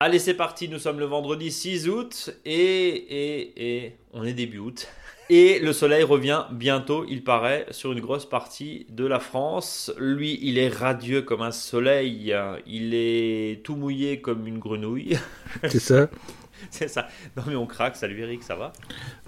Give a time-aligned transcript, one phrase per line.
[0.00, 4.58] Allez, c'est parti, nous sommes le vendredi 6 août et, et, et on est début
[4.58, 4.88] août.
[5.30, 9.92] Et le soleil revient bientôt, il paraît, sur une grosse partie de la France.
[9.98, 12.34] Lui, il est radieux comme un soleil,
[12.66, 15.18] il est tout mouillé comme une grenouille.
[15.64, 16.08] C'est ça
[16.70, 17.08] C'est ça.
[17.36, 18.72] Non mais on craque, salut Eric, ça va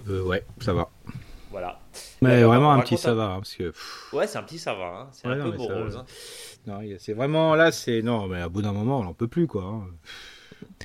[0.09, 0.89] euh, Ouais, ça va.
[1.49, 1.79] Voilà.
[2.21, 3.73] Mais vraiment un petit ça va, hein, parce que...
[4.13, 5.07] Ouais, c'est un petit ça va, hein.
[5.11, 5.97] c'est un peu morose.
[5.97, 6.05] Hein.
[6.65, 8.01] Non, c'est vraiment là, c'est...
[8.01, 9.83] Non, mais à bout d'un moment, on n'en peut plus, quoi.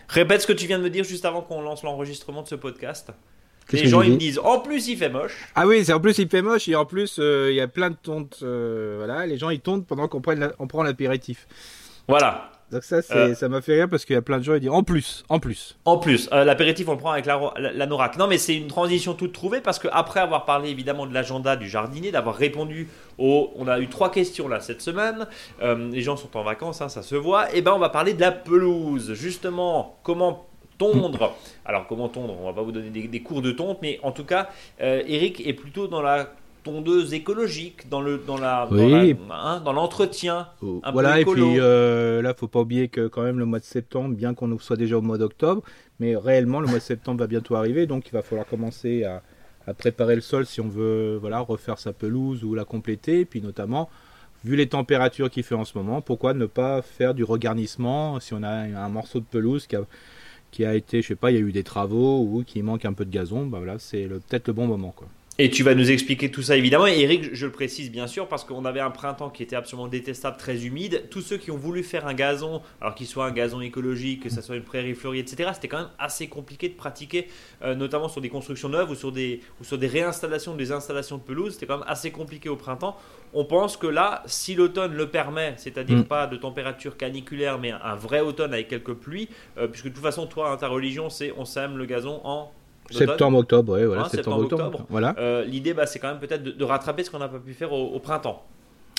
[0.09, 2.55] Répète ce que tu viens de me dire juste avant qu'on lance l'enregistrement de ce
[2.55, 3.12] podcast.
[3.73, 5.48] Les gens ils me disent en plus il fait moche.
[5.55, 7.66] Ah oui, c'est en plus il fait moche et en plus euh, il y a
[7.66, 8.41] plein de tontes.
[8.42, 11.48] Euh, voilà, les gens ils tontent pendant qu'on prend l'apéritif.
[12.06, 12.52] Voilà.
[12.73, 13.34] Donc ça, euh.
[13.34, 15.25] ça m'a fait rire parce qu'il y a plein de gens qui disent en plus,
[15.29, 15.77] en plus.
[15.84, 17.87] En plus, euh, l'apéritif on le prend avec la, la.
[17.87, 21.55] Non mais c'est une transition toute trouvée parce que après avoir parlé évidemment de l'agenda
[21.55, 23.53] du jardinier, d'avoir répondu aux...
[23.56, 25.28] On a eu trois questions là cette semaine,
[25.62, 27.89] euh, les gens sont en vacances, hein, ça se voit, et eh ben on va
[27.89, 29.14] parler de la pelouse.
[29.14, 31.36] Justement, comment tondre?
[31.64, 32.36] Alors comment tondre?
[32.41, 34.48] On va pas vous donner des, des cours de tonte, mais en tout cas,
[34.80, 36.30] Eric est plutôt dans la
[36.67, 40.48] tondeuse écologique dans le dans la hein, dans l'entretien.
[40.62, 43.64] Oh, voilà et puis euh, là faut pas oublier que quand même le mois de
[43.64, 45.62] septembre, bien qu'on soit déjà au mois d'octobre,
[46.00, 49.23] mais réellement le mois de septembre va bientôt arriver, donc il va falloir commencer à,
[49.69, 53.25] à préparer le sol si on veut voilà refaire sa pelouse ou la compléter, et
[53.25, 53.89] puis notamment
[54.45, 58.34] vu les températures qu'il fait en ce moment, pourquoi ne pas faire du regarnissement si
[58.34, 59.83] on a un morceau de pelouse qui a,
[60.51, 62.84] qui a été, je sais pas, il y a eu des travaux ou qui manque
[62.84, 65.08] un peu de gazon, bah voilà, c'est peut-être le bon moment quoi.
[65.39, 66.87] Et tu vas nous expliquer tout ça évidemment.
[66.87, 69.87] Et Eric, je le précise bien sûr parce qu'on avait un printemps qui était absolument
[69.87, 71.05] détestable, très humide.
[71.11, 74.31] Tous ceux qui ont voulu faire un gazon, alors qu'il soit un gazon écologique, que
[74.31, 77.29] ça soit une prairie fleurie, etc., c'était quand même assez compliqué de pratiquer,
[77.62, 81.19] euh, notamment sur des constructions neuves ou sur des, ou sur des réinstallations, des installations
[81.19, 81.53] de pelouse.
[81.53, 82.97] C'était quand même assez compliqué au printemps.
[83.34, 86.05] On pense que là, si l'automne le permet, c'est-à-dire mm.
[86.05, 90.02] pas de température caniculaire, mais un vrai automne avec quelques pluies, euh, puisque de toute
[90.02, 92.52] façon, toi, hein, ta religion, c'est on sème le gazon en
[92.91, 94.08] Septembre, octobre, ouais, voilà.
[94.08, 94.86] septembre, octobre.
[94.89, 95.14] Voilà.
[95.19, 97.73] Euh, l'idée, bah, c'est quand même peut-être de, rattraper ce qu'on n'a pas pu faire
[97.73, 98.45] au, printemps.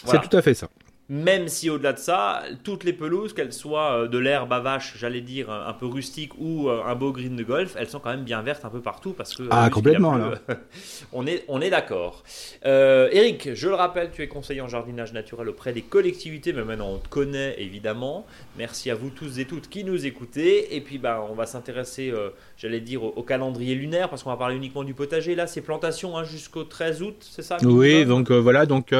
[0.05, 0.67] C'est tout à fait ça.
[1.09, 4.95] Même si au-delà de ça, toutes les pelouses, qu'elles soient euh, de l'herbe à vache,
[4.97, 8.09] j'allais dire un peu rustique ou euh, un beau green de golf, elles sont quand
[8.09, 10.33] même bien vertes un peu partout parce que ah complètement là.
[11.13, 12.23] on est on est d'accord.
[12.65, 16.65] Euh, Eric, je le rappelle, tu es conseiller en jardinage naturel auprès des collectivités, mais
[16.65, 18.25] maintenant on te connaît évidemment.
[18.57, 20.75] Merci à vous tous et toutes qui nous écoutez.
[20.75, 22.13] Et puis bah on va s'intéresser,
[22.57, 25.35] j'allais dire au, calendrier lunaire parce qu'on va parler uniquement du potager.
[25.35, 28.93] Là, c'est plantation hein, jusqu'au 13 août, c'est ça Oui, donc voilà donc.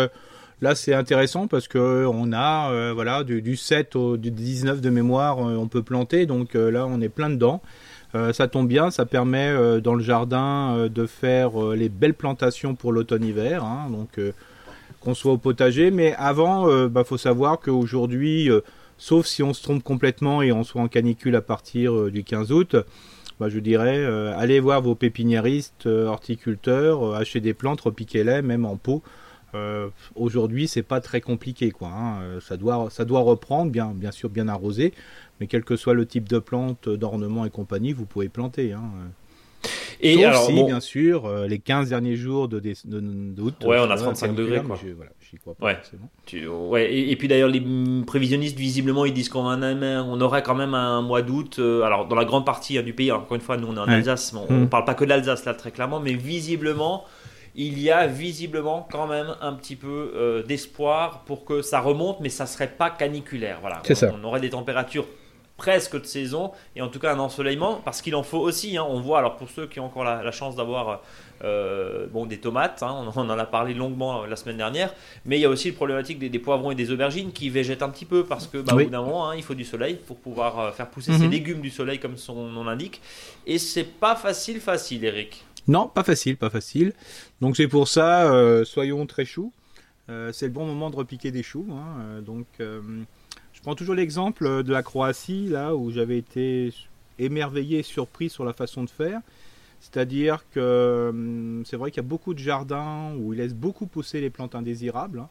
[0.59, 4.89] Là, c'est intéressant parce que on a euh, voilà du, 7 au du 19 de
[4.89, 6.25] mémoire, euh, on peut planter.
[6.25, 7.61] Donc euh, là, on est plein dedans.
[8.33, 13.63] ça tombe bien, ça permet dans le jardin de faire les belles plantations pour l'automne-hiver.
[13.63, 14.19] Hein, donc
[15.01, 15.91] qu'on soit au potager.
[15.91, 18.49] Mais avant, il bah, faut savoir qu'aujourd'hui,
[18.97, 22.51] sauf si on se trompe complètement et on soit en canicule à partir du 15
[22.51, 22.75] août,
[23.39, 24.03] bah, je dirais,
[24.35, 29.03] allez voir vos pépiniéristes, horticulteurs, achetez des plantes, repiquez-les, même en pot.
[29.55, 31.89] Euh, aujourd'hui, c'est pas très compliqué, quoi.
[31.89, 32.21] Hein.
[32.21, 34.93] Euh, ça doit, ça doit reprendre, bien, bien sûr, bien arrosé,
[35.39, 38.73] mais quel que soit le type de plante, d'ornement et compagnie, vous pouvez planter.
[38.73, 38.81] Hein.
[39.99, 43.55] Et alors, si, bien sûr, euh, les 15 derniers jours de, d'août.
[43.65, 44.61] Ouais, on a 35 degrés.
[44.61, 44.77] Quoi.
[44.95, 45.65] voilà, j'y crois pas.
[45.65, 45.77] Ouais.
[46.25, 46.93] Tu, ouais.
[46.93, 47.63] Et, puis d'ailleurs, les
[48.05, 51.59] prévisionnistes, visiblement, ils disent qu'on on aurait quand même un mois d'août.
[51.59, 53.87] alors, dans la grande partie hein, du pays, encore une fois, nous, on est en
[53.87, 54.35] Alsace.
[54.35, 54.69] on ne hmm.
[54.69, 57.05] parle pas que de l'Alsace, là, très clairement, mais visiblement,
[57.57, 62.19] il y a visiblement quand même un petit peu euh, d'espoir pour que ça remonte,
[62.19, 63.57] mais ça serait pas caniculaire.
[63.61, 63.81] Voilà,
[64.13, 65.07] on, aurait des températures
[65.57, 68.77] presque de saison et en tout cas un ensoleillement parce qu'il en faut aussi.
[68.77, 68.85] Hein.
[68.87, 71.01] on voit alors pour ceux qui ont encore la, chance d'avoir
[71.43, 74.93] euh, bon des tomates, hein, on, en a parlé longuement la semaine dernière,
[75.25, 77.89] mais il y a aussi le problématique des, poivrons et des aubergines qui végètent un
[77.89, 80.17] petit peu parce que bah, au bout d'un moment hein, il faut du soleil pour
[80.17, 81.31] pouvoir euh, faire pousser ces mhm.
[81.31, 83.01] légumes du soleil comme son nom l'indique
[83.47, 85.46] et c'est pas facile facile Eric.
[85.67, 86.93] Non, pas facile, pas facile.
[87.41, 89.51] Donc c'est pour ça, euh, soyons très choux.
[90.09, 91.67] Euh, c'est le bon moment de repiquer des choux.
[91.71, 91.99] Hein.
[91.99, 96.73] Euh, donc je prends toujours l'exemple de la Croatie, là où j'avais été
[97.19, 99.21] émerveillé surpris sur la façon de faire.
[99.79, 104.21] C'est-à-dire que c'est vrai qu'il y a beaucoup de jardins où ils laissent beaucoup pousser
[104.21, 105.19] les plantes indésirables.
[105.19, 105.29] Hein.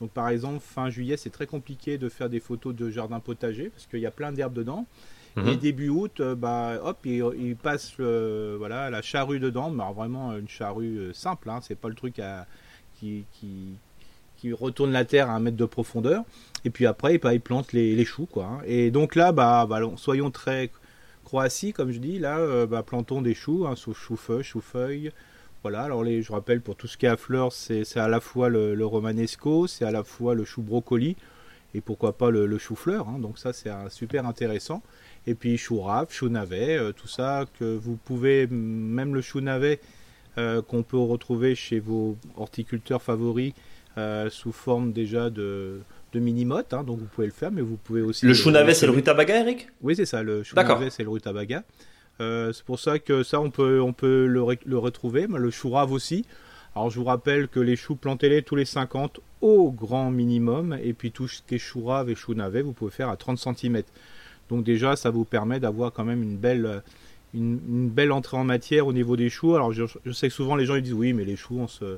[0.00, 3.70] Donc par exemple, fin juillet, c'est très compliqué de faire des photos de jardin potager
[3.70, 4.86] parce qu'il y a plein d'herbes dedans.
[5.36, 5.56] Et mhm.
[5.56, 10.48] début août, euh, bah, hop, il, passe euh, voilà, la charrue dedans, mais vraiment une
[10.48, 12.20] charrue euh, simple, hein, c'est pas le truc
[12.98, 13.24] qui,
[14.52, 16.24] retourne la terre à un mètre de profondeur.
[16.64, 18.26] Et puis après, bah, il plante les, choux.
[18.26, 18.60] Quoi, hein.
[18.66, 20.70] Et donc là, bah, bah soyons très
[21.24, 25.12] Croatie, comme je dis, là, bah, plantons des choux, hein, chou-feuille, chou-feuille.
[25.62, 28.20] Voilà, alors les, je rappelle, pour tout ce qui est à fleurs, c'est à la
[28.20, 31.16] fois le, romanesco, c'est à la fois le chou brocoli,
[31.72, 33.08] et pourquoi pas le, chou-fleur.
[33.08, 33.18] Hein.
[33.20, 34.82] donc ça, c'est super intéressant.
[35.26, 39.80] Et puis chou rave, chou navet, tout ça que vous pouvez, même le chou navet,
[40.38, 43.52] euh, qu'on peut retrouver chez vos horticulteurs favoris
[43.98, 45.80] euh, sous forme déjà de,
[46.14, 48.24] de mini-motte, hein, donc vous pouvez le faire, mais vous pouvez aussi...
[48.24, 49.68] Le chou navet, c'est le rutabaga, Eric?
[49.82, 51.64] Oui, c'est ça, le chou navet, c'est le rutabaga.
[52.22, 55.68] Euh, c'est pour ça que ça, on peut, on peut le, le retrouver, le chou
[55.68, 56.24] rave aussi.
[56.74, 60.94] Alors je vous rappelle que les choux, plantez-les tous les 50 au grand minimum, et
[60.94, 63.36] puis tout ce qui est chou rave et chou navet, vous pouvez faire à 30
[63.36, 63.82] cm.
[64.52, 66.82] Donc déjà, ça vous permet d'avoir quand même une belle
[67.32, 69.54] une, belle entrée en matière au niveau des choux.
[69.54, 71.96] Alors je, sais que souvent les gens disent oui mais les choux on se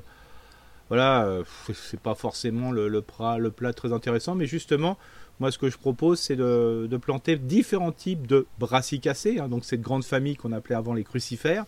[0.87, 1.43] voilà euh,
[1.73, 4.35] c'est pas forcément le, plat, le plat très intéressant.
[4.35, 4.97] Mais justement
[5.41, 9.81] moi ce que je propose c'est de, planter différents types de brassicacées hein, donc cette
[9.81, 11.65] grande famille qu'on appelait avant les crucifères.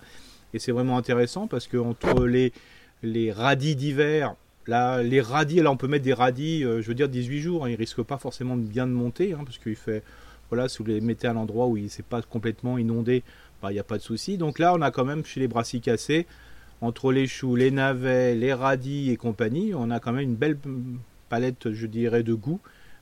[0.54, 4.36] Et c'est vraiment intéressant parce que entre les radis d'hiver
[4.68, 7.66] Là, les radis, là, on peut mettre des radis, euh, je veux dire 18 jours,
[7.66, 10.04] hein, ils risquent pas forcément de bien monter, hein, parce qu'il fait,
[10.50, 13.72] voilà, si vous les mettez à l'endroit où il s'est pas complètement inondé, il bah,
[13.72, 14.38] n'y a pas de souci.
[14.38, 16.26] Donc là, on a quand même chez les brassicacées,
[16.82, 20.58] entre les choux, les navets, les radis et compagnie, on a quand même une belle
[21.30, 22.60] palette, je dirais, de goûts,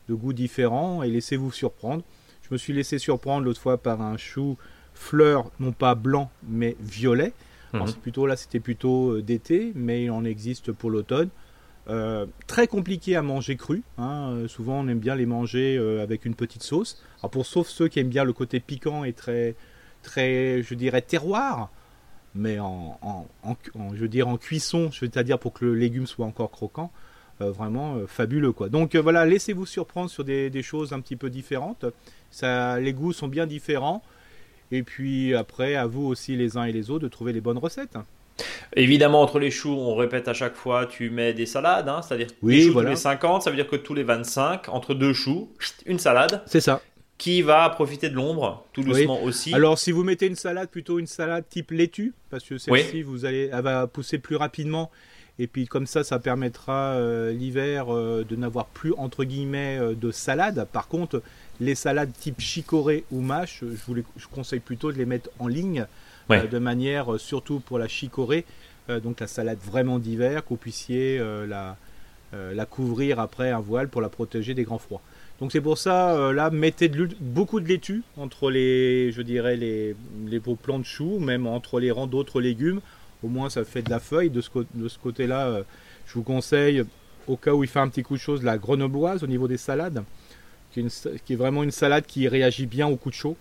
[0.10, 1.04] de goûts différents.
[1.04, 2.04] Et laissez-vous surprendre.
[2.44, 4.58] Je me suis laissé surprendre l'autre fois par un chou
[4.94, 7.34] fleur, non pas blanc, mais violet.
[7.74, 7.92] Mhm.
[8.02, 11.30] plutôt là, c'était plutôt euh, d'été, mais il en existe pour l'automne.
[11.88, 13.84] Euh, très compliqué à manger cru.
[13.98, 14.32] Hein.
[14.32, 17.02] Euh, souvent, on aime bien les manger avec une petite sauce.
[17.32, 19.56] Pour sauf ceux qui aiment bien le côté piquant et très
[20.04, 21.72] très, je dirais, terroir,
[22.36, 23.00] mais en,
[23.96, 26.92] je dire, en cuisson, c'est-à-dire pour que le légume soit encore croquant.
[27.42, 28.70] Euh, vraiment euh, fabuleux quoi.
[28.70, 31.84] Donc euh, voilà, laissez-vous surprendre sur des, choses un petit peu différentes.
[32.42, 34.02] Les goûts sont bien différents.
[34.72, 37.58] Et puis après, à vous aussi les uns et les autres de trouver les bonnes
[37.58, 37.98] recettes.
[38.76, 42.28] Évidemment, entre les choux, on répète à chaque fois, tu mets des salades, hein, c'est-à-dire
[42.42, 45.50] oui, choux tous les 50, ça veut dire que tous les 25, entre deux choux,
[45.86, 46.44] une salade.
[46.46, 46.82] C'est ça
[47.18, 49.54] qui va profiter de l'ombre tout doucement aussi.
[49.54, 53.26] Alors si vous mettez une salade, plutôt une salade type laitue, parce que celle-ci, vous
[53.26, 54.92] allez, elle va pousser plus rapidement.
[55.38, 59.94] Et puis comme ça, ça permettra euh, l'hiver euh, de n'avoir plus entre guillemets euh,
[59.94, 60.66] de salade.
[60.72, 61.22] Par contre,
[61.60, 65.48] les salades type chicorée ou mâche, je vous je conseille plutôt de les mettre en
[65.48, 65.88] ligne,
[66.30, 68.46] de manière surtout pour la chicorée,
[68.90, 74.10] donc la salade vraiment d'hiver, que vous puissiez la, couvrir après un voile pour la
[74.10, 75.02] protéger des grands froids.
[75.40, 79.58] Donc c'est pour ça, euh, là, mettez de beaucoup de laitue entre les, je dirais,
[79.58, 79.96] les,
[80.28, 82.80] les plants de choux, même entre les rangs d'autres légumes.
[83.22, 84.30] Au moins, ça fait de la feuille.
[84.30, 84.50] De ce,
[84.98, 85.64] côté-là, euh,
[86.06, 86.84] je vous conseille,
[87.28, 89.58] au cas où il fait un petit coup de chose, la grenobloise au niveau des
[89.58, 90.04] salades,
[90.72, 93.36] qui est, qui est vraiment une salade qui réagit bien au coup de chaud.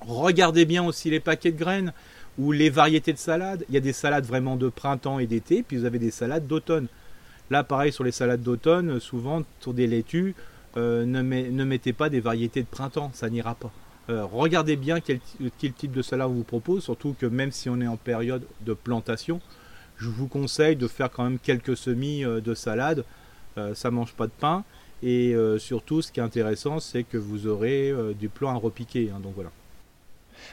[0.00, 1.92] Regardez bien aussi les paquets de graines
[2.38, 3.64] ou les variétés de salades.
[3.68, 6.46] Il y a des salades vraiment de printemps et d'été, puis vous avez des salades
[6.46, 6.88] d'automne.
[7.50, 10.34] Là, pareil sur les salades d'automne, souvent sur des laitues,
[10.76, 13.70] euh, ne, mettez pas des variétés de printemps, ça n'ira pas.
[14.10, 15.20] Euh, regardez bien quel,
[15.58, 18.72] type de salade on vous propose, surtout que même si on est en période de
[18.72, 19.40] plantation,
[19.98, 23.04] je vous conseille de faire quand même quelques semis euh, de salade.
[23.74, 24.64] ça mange pas de pain.
[25.02, 29.10] Et surtout, ce qui est intéressant, c'est que vous aurez du plan à repiquer.
[29.10, 29.50] Hein, donc voilà.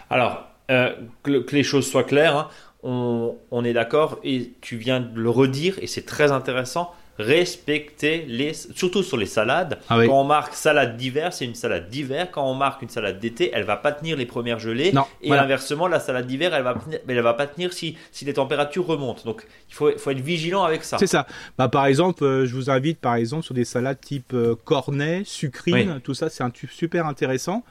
[0.09, 2.47] Alors, que, les choses soient claires, hein,
[2.83, 8.25] on, on, est d'accord, et tu viens de le redire, et c'est très intéressant respecter
[8.27, 9.79] les, surtout sur les salades.
[9.89, 12.31] Ah Quand on marque salade d'hiver, c'est une salade d'hiver.
[12.31, 14.93] Quand on marque une salade d'été, elle va pas tenir les premières gelées.
[15.21, 16.75] et inversement, la salade d'hiver, elle va,
[17.07, 19.23] elle va pas tenir si, si les températures remontent.
[19.25, 20.97] Donc, il faut, faut être vigilant avec ça.
[20.97, 21.27] C'est ça.
[21.57, 25.23] Bah, par exemple, euh, je vous invite, par exemple, sur des salades type euh, cornet,
[25.25, 27.65] sucrine, tout ça, c'est un tube super intéressant.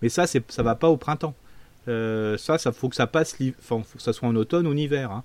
[0.00, 1.34] Mais ça, ça va pas au printemps.
[1.88, 4.72] Euh, ça, ça faut que ça passe, enfin, faut que ça soit en automne ou
[4.72, 5.10] en hiver.
[5.10, 5.24] Hein.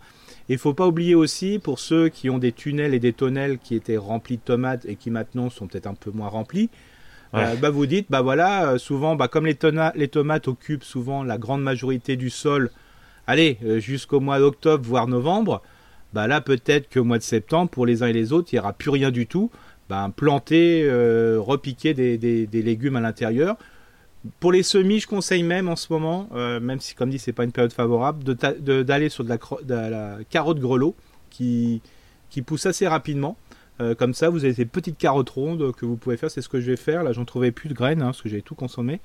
[0.49, 3.75] Il faut pas oublier aussi, pour ceux qui ont des tunnels et des tonnelles qui
[3.75, 6.69] étaient remplis de tomates et qui maintenant sont peut-être un peu moins remplis,
[7.33, 9.57] euh, bah vous dites, bah voilà, euh, souvent, bah comme les,
[9.95, 12.71] les, tomates occupent souvent la grande majorité du sol,
[13.27, 15.61] allez, jusqu'au mois d'octobre, voire novembre,
[16.13, 18.59] bah là peut-être qu'au mois de septembre, pour les uns et les autres, il n'y
[18.59, 19.51] aura plus rien du tout.
[19.89, 20.89] Bah, planter,
[21.37, 23.57] repiquer des, des légumes à l'intérieur.
[24.39, 27.33] Pour les semis, je conseille même en ce moment, euh, même si comme dit c'est
[27.33, 30.95] pas une période favorable, d'aller sur de la, carotte grelot
[31.29, 31.81] qui,
[32.29, 33.37] qui pousse assez rapidement.
[33.79, 36.31] Euh, comme ça, vous avez ces petites carottes rondes que vous pouvez faire.
[36.31, 37.03] C'est ce que je vais faire.
[37.03, 38.99] Là, j'en trouvais plus de graines hein, parce que j'ai tout consommé.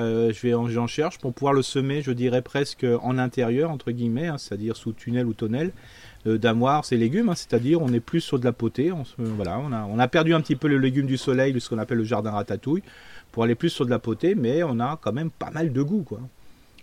[0.00, 3.90] Euh, je vais j'en cherche pour pouvoir le semer, je dirais presque en intérieur entre
[3.90, 5.72] guillemets, hein, c'est-à-dire sous tunnel ou tonnelle
[6.24, 8.90] d'amoir ces légumes, hein, c'est-à-dire on est plus sur de la potée.
[9.18, 11.78] Voilà, on a, on a perdu un petit peu le légume du soleil, ce qu'on
[11.78, 12.82] appelle le jardin ratatouille.
[13.32, 15.82] Pour aller plus sur de la potée, mais on a quand même pas mal de
[15.82, 16.20] goût, quoi.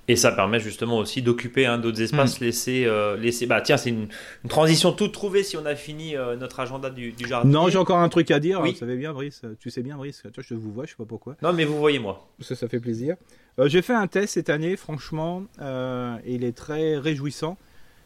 [0.10, 2.44] Et ça permet justement aussi d'occuper hein, d'autres espaces, mm.
[2.44, 3.46] laisser, euh, laisser.
[3.46, 4.08] Bah tiens, c'est une,
[4.48, 7.48] transition toute trouvée si on a fini euh, notre agenda du, jardin.
[7.48, 8.60] Non, j'ai encore un truc à dire.
[8.60, 8.72] Oui.
[8.72, 9.44] Vous savez bien, Brice.
[9.60, 10.24] Tu sais bien, Brice.
[10.34, 11.36] Toi, je vous vois, je sais pas pourquoi.
[11.44, 12.28] Non, mais vous voyez moi.
[12.40, 13.18] Ça, ça fait plaisir.
[13.60, 17.56] Euh, j'ai fait un test cette année, franchement, et il est très réjouissant.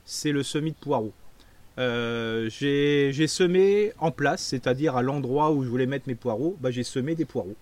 [0.04, 1.14] C'est le semis de poireaux.
[1.78, 6.84] j'ai semé en place, c'est-à-dire à, l'endroit où je voulais mettre mes poireaux, bah, j'ai
[6.84, 7.56] semé des poireaux.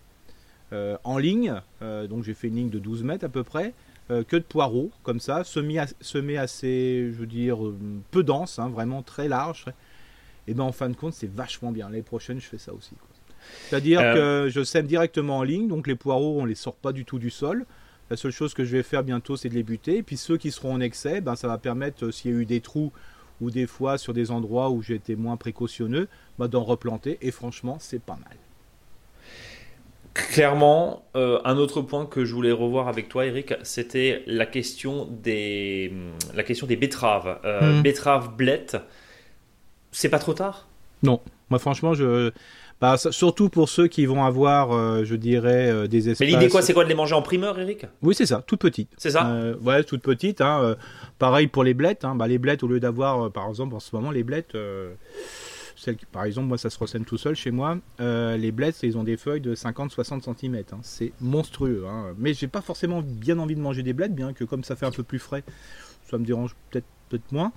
[0.71, 3.73] En ligne, donc j'ai fait une ligne de 12 mètres à peu près.
[4.11, 7.77] Euh, que de poireaux, comme ça, semé, assez, je veux dire, euh,
[8.09, 9.65] peu dense, hein, vraiment très large.
[10.47, 11.87] Et ben en fin de compte, c'est vachement bien.
[11.87, 12.91] L'année prochaine, je fais ça aussi.
[13.69, 14.45] C'est-à-dire euh.
[14.45, 17.19] que je sème directement en ligne, donc les poireaux, on les sort pas du tout
[17.19, 17.65] du sol.
[18.09, 19.97] La seule chose que je vais faire bientôt, c'est de les buter.
[19.97, 22.45] Et puis ceux qui seront en excès, ben, ça va permettre, s'il y a eu
[22.45, 22.91] des trous
[23.39, 27.17] ou des fois sur des endroits où j'ai été moins précautionneux, ben, d'en replanter.
[27.21, 28.37] Et franchement, c'est pas mal.
[30.13, 35.07] Clairement, euh, un autre point que je voulais revoir avec toi, Eric, c'était la question
[35.09, 35.93] des,
[36.35, 37.39] la question des betteraves.
[37.45, 37.81] Euh, hmm.
[37.81, 38.75] Betteraves blettes,
[39.91, 40.67] c'est pas trop tard?
[41.01, 42.31] Non, moi franchement, je,
[42.81, 46.27] bah, surtout pour ceux qui vont avoir, euh, je dirais, des espaces.
[46.27, 47.85] Mais l'idée quoi, c'est quoi de les manger en primeur, Eric?
[48.01, 48.91] Oui, c'est ça, toutes petites.
[48.97, 49.53] C'est ça.
[49.61, 50.41] ouais, toutes petites.
[50.41, 50.75] Hein,
[51.19, 52.03] pareil pour les blettes.
[52.03, 54.57] Hein, bah, les blettes, au lieu d'avoir, par exemple, en ce moment, les blettes
[56.11, 57.77] par exemple, moi, ça se ressème tout seul chez moi.
[57.99, 60.55] Euh, les bleds, ils ont des feuilles de 50-60 cm.
[60.71, 60.79] Hein.
[60.81, 61.85] C'est monstrueux.
[61.87, 62.13] Hein.
[62.17, 64.85] Mais j'ai pas forcément bien envie de manger des bleds, bien que comme ça fait
[64.85, 65.43] un peu plus frais,
[66.09, 67.51] ça me dérange peut-être moins.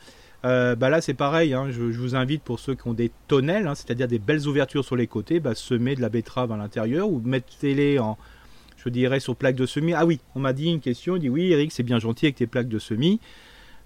[0.44, 1.54] Euh, bah là, c'est pareil.
[1.54, 1.70] Hein.
[1.70, 5.06] Je, vous invite pour ceux qui ont des tonnelles, c'est-à-dire des belles ouvertures sur les
[5.06, 8.18] côtés, bah, semer de la betterave à l'intérieur ou mettez-les en,
[8.76, 9.94] je dirais, sur plaques de semis.
[9.94, 11.14] Ah oui, on m'a dit une question.
[11.14, 13.20] On dit oui, Eric, c'est bien gentil avec tes plaques de semis.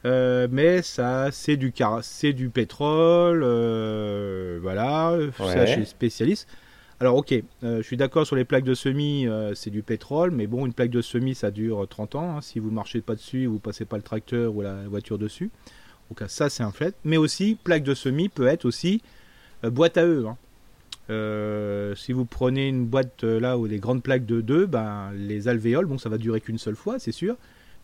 [0.04, 6.48] Euh, mais ça, c'est du, c'est du pétrole, euh, voilà, ça, je suis spécialiste.
[7.00, 10.46] Alors, ok, euh, je suis d'accord sur les plaques de semis, c'est du pétrole, mais
[10.46, 12.36] bon, une plaque de semis, ça dure 30 ans.
[12.36, 15.50] Hein, si vous marchez pas dessus, vous passez pas le tracteur ou la voiture dessus.
[16.10, 16.94] Donc, ça, c'est un fait.
[17.04, 19.02] Mais aussi, plaque de semis peut être aussi
[19.62, 20.26] boîte à eux.
[20.26, 21.94] Hein.
[21.96, 25.86] si vous prenez une boîte là où les grandes plaques de 2, ben, les alvéoles,
[25.86, 27.36] bon, ça va durer qu'une seule fois, c'est sûr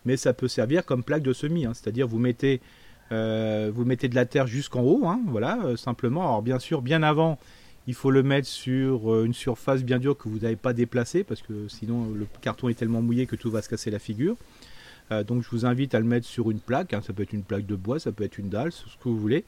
[0.04, 1.66] mais ça peut servir comme plaque de semis.
[1.66, 1.72] Hein.
[1.74, 2.60] C'est-à-dire vous mettez,
[3.12, 6.22] euh, vous mettez de la terre jusqu'en haut, hein, voilà, euh, simplement.
[6.22, 7.38] Alors bien sûr, bien avant,
[7.86, 11.24] il faut le mettre sur euh, une surface bien dure que vous n'avez pas déplacée,
[11.24, 14.36] parce que sinon le carton est tellement mouillé que tout va se casser la figure.
[15.26, 17.02] donc je vous invite à le mettre sur une plaque, hein.
[17.06, 19.18] ça peut être une plaque de bois, ça peut être une dalle, ce que vous
[19.18, 19.44] voulez.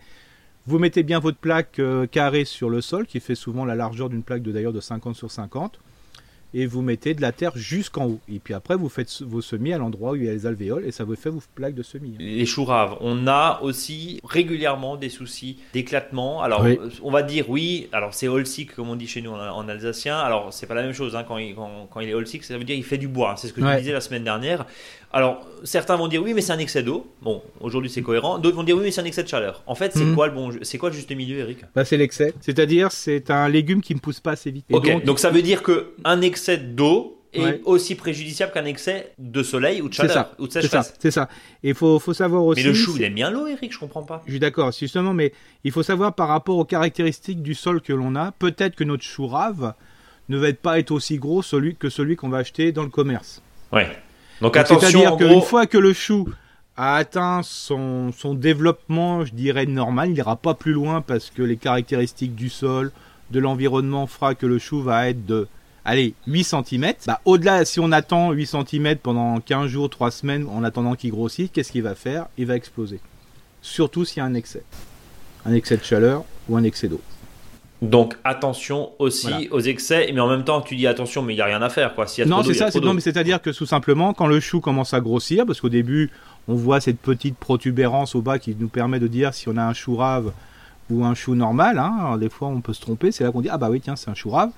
[0.66, 4.24] Vous mettez bien votre plaque carrée sur le sol, qui fait souvent la largeur d'une
[4.24, 5.78] plaque de d'ailleurs de 50 sur 50
[6.54, 8.20] et vous mettez de la terre jusqu'en haut.
[8.28, 10.84] Et puis après, vous faites vos semis à l'endroit où il y a les alvéoles
[10.84, 12.14] et ça vous fait vos plaques de semis.
[12.18, 16.42] Les choux raves, on a aussi régulièrement des soucis d'éclatement.
[16.42, 16.66] Alors,
[17.02, 20.18] on va dire oui, alors c'est all sick comme on dit chez nous en, alsacien.
[20.18, 22.56] Alors, c'est pas la même chose hein, quand, il, quand, il est all sick, ça
[22.56, 23.34] veut dire qu'il fait du bois.
[23.36, 24.66] C'est ce que je disais la semaine dernière.
[25.12, 27.06] Alors, certains vont dire oui, mais c'est un excès d'eau.
[27.22, 28.38] Bon, aujourd'hui c'est cohérent.
[28.38, 29.62] D'autres vont dire oui, mais c'est un excès de chaleur.
[29.66, 30.14] En fait, c'est mhm.
[30.14, 31.58] quoi le bon, c'est quoi le juste milieu, Eric?
[31.74, 32.34] Bah, c'est l'excès.
[32.40, 34.66] C'est-à-dire, c'est un légume qui ne pousse pas assez vite.
[34.70, 35.04] ok.
[35.04, 39.82] Donc, ça veut dire que un excès d'eau est aussi préjudiciable qu'un excès de soleil
[39.82, 40.94] ou de chaleur ou de sécheresse.
[40.98, 41.28] C'est ça.
[41.62, 42.62] Et il faut, faut, savoir aussi.
[42.62, 43.72] Mais le chou, il aime bien l'eau, Eric.
[43.72, 44.22] Je comprends pas.
[44.26, 45.32] Je suis d'accord, justement, mais
[45.64, 49.04] il faut savoir par rapport aux caractéristiques du sol que l'on a, peut-être que notre
[49.04, 49.74] chou rave
[50.28, 53.42] ne va pas être aussi gros celui, que celui qu'on va acheter dans le commerce.
[53.72, 53.88] Ouais.
[54.40, 54.88] Donc, attention.
[54.88, 56.28] C'est-à-dire qu'une fois que le chou
[56.76, 61.42] a atteint son, son, développement, je dirais normal, il n'ira pas plus loin parce que
[61.42, 62.92] les caractéristiques du sol,
[63.30, 65.48] de l'environnement fera que le chou va être de
[65.86, 66.92] allez, 8 cm.
[67.06, 71.10] Bah, au-delà, si on attend 8 cm pendant 15 jours, 3 semaines, en attendant qu'il
[71.10, 72.26] grossisse, qu'est-ce qu'il va faire?
[72.36, 73.00] Il va exploser.
[73.62, 74.64] Surtout s'il y a un excès.
[75.46, 77.00] Un excès de chaleur ou un excès d'eau.
[77.82, 81.42] Donc attention aussi aux excès, mais en même temps tu dis attention, mais il n'y
[81.42, 82.06] a rien à faire quoi.
[82.26, 82.70] non, c'est ça.
[82.80, 86.10] non, mais c'est-à-dire que tout simplement quand le chou commence à grossir, parce qu'au début
[86.48, 89.62] on voit cette petite protubérance au bas qui nous permet de dire si on a
[89.62, 90.32] un chou rave
[90.90, 91.78] ou un chou normal.
[91.78, 92.16] Hein.
[92.18, 93.12] des fois on peut se tromper.
[93.12, 94.52] C'est là qu'on dit ah bah oui tiens c'est un chou rave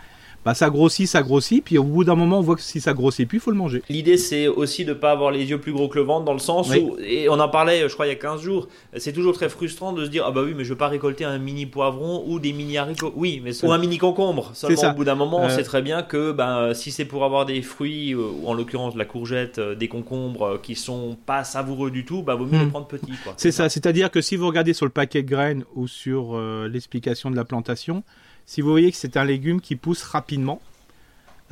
[0.49, 2.95] bah, ça grossit, ça grossit, puis au bout d'un moment, on voit que si ça
[2.95, 3.83] grossit plus, il faut le manger.
[3.91, 6.33] L'idée, c'est aussi de ne pas avoir les yeux plus gros que le ventre, dans
[6.33, 9.13] le sens où, et on en parlait, je crois, il y a 15 jours, c'est
[9.13, 11.37] toujours très frustrant de se dire, ah bah oui, mais je veux pas récolter un
[11.37, 13.13] mini poivron ou des mini haricots.
[13.15, 14.53] Oui, mais ou un mini concombre.
[14.55, 15.55] Seulement, au bout d'un moment, on euh.
[15.55, 18.97] sait très bien que ben, si c'est pour avoir des fruits, euh, ou en l'occurrence
[18.97, 22.65] la courgette, euh, des concombres qui sont pas savoureux du tout, bah vaut mieux les
[22.65, 22.71] hmm.
[22.71, 23.13] prendre petits.
[23.37, 27.31] C'est ça, c'est-à-dire que si vous regardez sur le paquet de graines ou sur l'explication
[27.31, 28.03] de la plantation,
[28.49, 30.63] si vous voyez que c'est un légume qui pousse rapidement,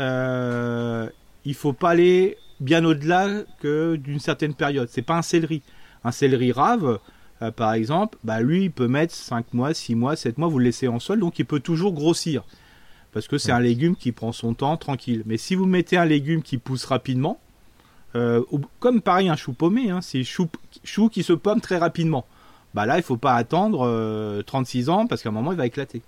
[0.01, 1.07] euh,
[1.45, 4.89] il faut pas aller bien au-delà que d'une certaine période.
[4.91, 5.61] C'est pas un céleri.
[6.05, 6.99] Un céleri rave,
[7.43, 10.59] euh, par exemple, bah lui, il peut mettre 5 mois, 6 mois, 7 mois, vous
[10.59, 12.45] le laissez en sol, donc il peut toujours grossir.
[13.13, 15.23] parce que c'est un légume qui prend son temps tranquille.
[15.27, 17.39] Mais si vous mettez un légume qui pousse rapidement,
[18.15, 18.43] euh,
[18.81, 20.49] comme pareil un chou paumé, hein, c'est chou,
[20.83, 22.25] chou qui se pomme très rapidement.
[22.73, 26.01] Bah là, il faut pas attendre 36 ans parce qu'à un moment, il va éclater.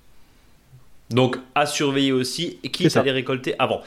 [1.11, 3.81] Donc, à surveiller aussi et qui à les récolter avant.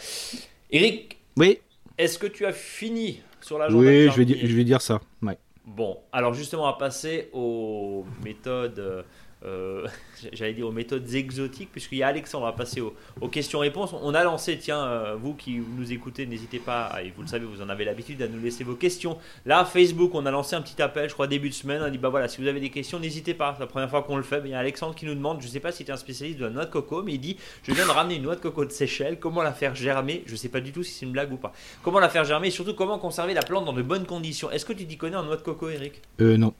[0.71, 1.59] Eric, oui.
[1.97, 4.81] est-ce que tu as fini sur la journée Oui, je vais, dire, je vais dire
[4.81, 5.01] ça.
[5.21, 5.37] Ouais.
[5.65, 9.05] Bon, alors justement, va passer aux méthodes
[9.43, 9.87] euh,
[10.33, 13.93] j'allais dire aux méthodes exotiques, puisqu'il y a Alexandre, va passer aux, questions-réponses.
[14.01, 17.45] On a lancé, tiens, euh, vous qui nous écoutez, n'hésitez pas, et vous le savez,
[17.45, 19.17] vous en avez l'habitude, à nous laisser vos questions.
[19.45, 21.81] Là, Facebook, on a lancé un petit appel, je crois, début de semaine.
[21.81, 23.53] On a dit, bah voilà, si vous avez des questions, n'hésitez pas.
[23.55, 24.41] C'est la première fois qu'on le fait.
[24.43, 26.39] il y a Alexandre qui nous demande, je sais pas si tu es un spécialiste
[26.39, 28.41] de la noix de coco, mais il dit, je viens de ramener une noix de
[28.41, 30.23] coco de Seychelles, comment la faire germer?
[30.25, 31.53] Je sais pas du tout si c'est une blague ou pas.
[31.83, 34.51] Comment la faire germer et surtout comment conserver la plante dans de bonnes conditions?
[34.51, 36.01] Est-ce que tu t'y connais en noix de coco, Eric?
[36.19, 36.53] Euh, non.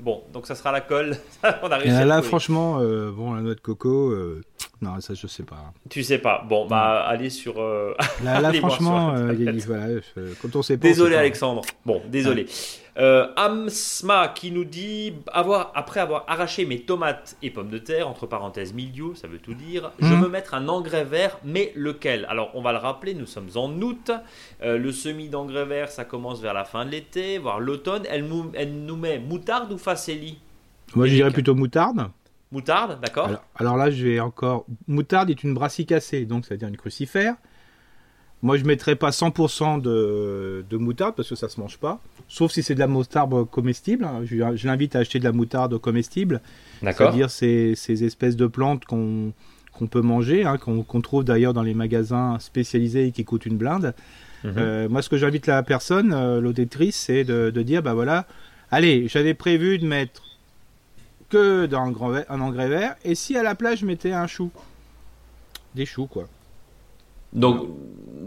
[0.00, 1.16] Bon, donc ça sera la colle.
[1.62, 4.42] On a réussi là, franchement, euh, bon, la noix de coco, euh,
[4.80, 5.72] non, ça je sais pas.
[5.88, 6.44] Tu sais pas.
[6.48, 7.60] Bon, bah, allez sur.
[7.60, 10.00] Euh, là, franchement, voilà,
[10.40, 10.88] quand on sait pas.
[10.88, 11.62] Désolé, Alexandre.
[11.86, 12.46] Bon, désolé.
[12.96, 18.08] Euh, Amsma qui nous dit avoir, après avoir arraché mes tomates et pommes de terre,
[18.08, 20.22] entre parenthèses milieu, ça veut tout dire, je mhm.
[20.22, 22.24] veux mettre un engrais vert, mais lequel?
[22.28, 24.12] Alors on va le rappeler, nous sommes en août,
[24.62, 28.04] euh, le semis d'engrais vert ça commence vers la fin de l'été, voire l'automne.
[28.08, 30.38] Elle, elle, nous met moutarde ou facélie?
[30.94, 32.08] Moi je dirais plutôt moutarde.
[32.52, 33.30] Moutarde, d'accord.
[33.56, 34.66] Alors, là je vais encore.
[34.86, 37.34] Moutarde est une brassicacée, donc c'est-à-dire une crucifère.
[38.42, 42.02] Moi, je mettrais pas 100% de, de, moutarde parce que ça se mange pas.
[42.28, 44.06] Sauf si c'est de la moutarde comestible.
[44.24, 46.42] Je, l'invite à acheter de la moutarde comestible.
[46.82, 47.06] D'accord.
[47.06, 49.32] C'est-à-dire ces, ces, espèces de plantes qu'on
[49.72, 53.56] qu'on peut manger, hein, qu'on trouve d'ailleurs dans les magasins spécialisés et qui coûtent une
[53.56, 53.94] blinde.
[54.44, 54.54] Mhm.
[54.56, 58.26] Euh, moi, ce que j'invite la personne, euh, l'auditrice, c'est de, de, dire, bah voilà,
[58.70, 60.22] allez, j'avais prévu de mettre
[61.34, 64.50] que dans un, un engrais vert, et si à la place je mettais un chou,
[65.74, 66.28] des choux quoi.
[67.32, 67.66] Donc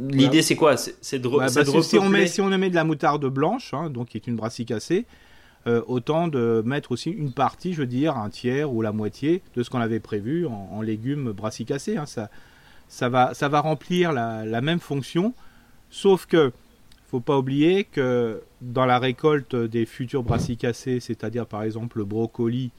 [0.09, 0.75] l'idée c'est quoi?
[0.75, 4.09] C'est de, bah, si, on met, si on met de la moutarde blanche, hein, donc
[4.09, 5.05] qui est une brassicacée,
[5.67, 9.41] euh, autant de mettre aussi une partie, je veux dire, un tiers ou la moitié
[9.55, 11.97] de ce qu'on avait prévu en, légumes brassicacés.
[11.97, 12.05] Hein.
[12.05, 12.29] Ça,
[12.89, 15.33] ça, va, ça va remplir la, la, même fonction,
[15.89, 16.51] sauf que
[17.09, 22.71] faut pas oublier que dans la récolte des futurs brassicacés, c'est-à-dire par exemple le brocoli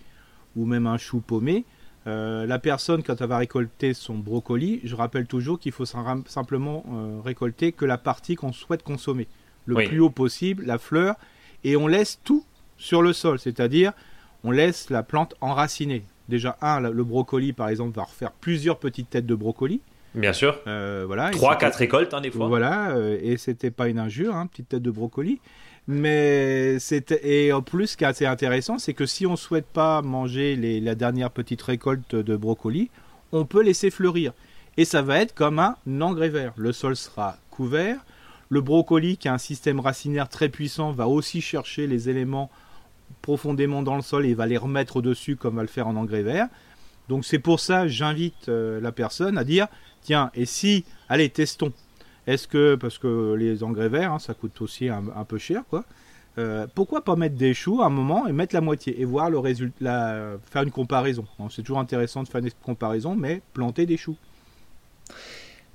[0.58, 1.64] ou même un chou paumé,
[2.06, 6.84] euh, la personne, quand elle va récolter son brocoli, je rappelle toujours qu'il faut simplement
[6.90, 9.28] euh, récolter que la partie qu'on souhaite consommer,
[9.66, 11.16] le plus haut possible, la fleur,
[11.64, 12.44] et on laisse tout
[12.76, 13.92] sur le sol, c'est-à-dire
[14.42, 16.04] on laisse la plante enraciner.
[16.28, 19.80] Déjà, un, le brocoli, par exemple, va refaire plusieurs petites têtes de brocoli.
[20.14, 20.58] Bien sûr.
[20.66, 21.30] Euh, voilà.
[21.30, 22.48] 3-4 récoltes, hein, des fois.
[22.48, 25.40] Voilà, et c'était pas une injure, hein, petite tête de brocoli.
[25.88, 29.66] Mais c'est et en plus, ce qui est assez intéressant, c'est que si on souhaite
[29.66, 32.90] pas manger la dernière petite récolte de brocoli,
[33.32, 34.32] on peut laisser fleurir.
[34.76, 36.52] Et ça va être comme un engrais vert.
[36.56, 38.04] Le sol sera couvert.
[38.50, 42.50] Le brocoli, qui a un système racinaire très puissant, va aussi chercher les éléments
[43.22, 46.22] profondément dans le sol et va les remettre au-dessus comme va le faire en engrais
[46.22, 46.48] vert.
[47.08, 49.66] Donc c'est pour ça j'invite euh, la personne à dire
[50.02, 51.72] tiens, et si, allez, testons.
[52.28, 55.84] Est-ce que, parce que les engrais verts, hein, ça coûte aussi un, peu cher, quoi.
[56.36, 59.30] Euh, pourquoi pas mettre des choux à un moment et mettre la moitié et voir
[59.30, 61.24] le résultat, faire une comparaison.
[61.50, 64.16] C'est toujours intéressant de faire une comparaison, mais planter des choux.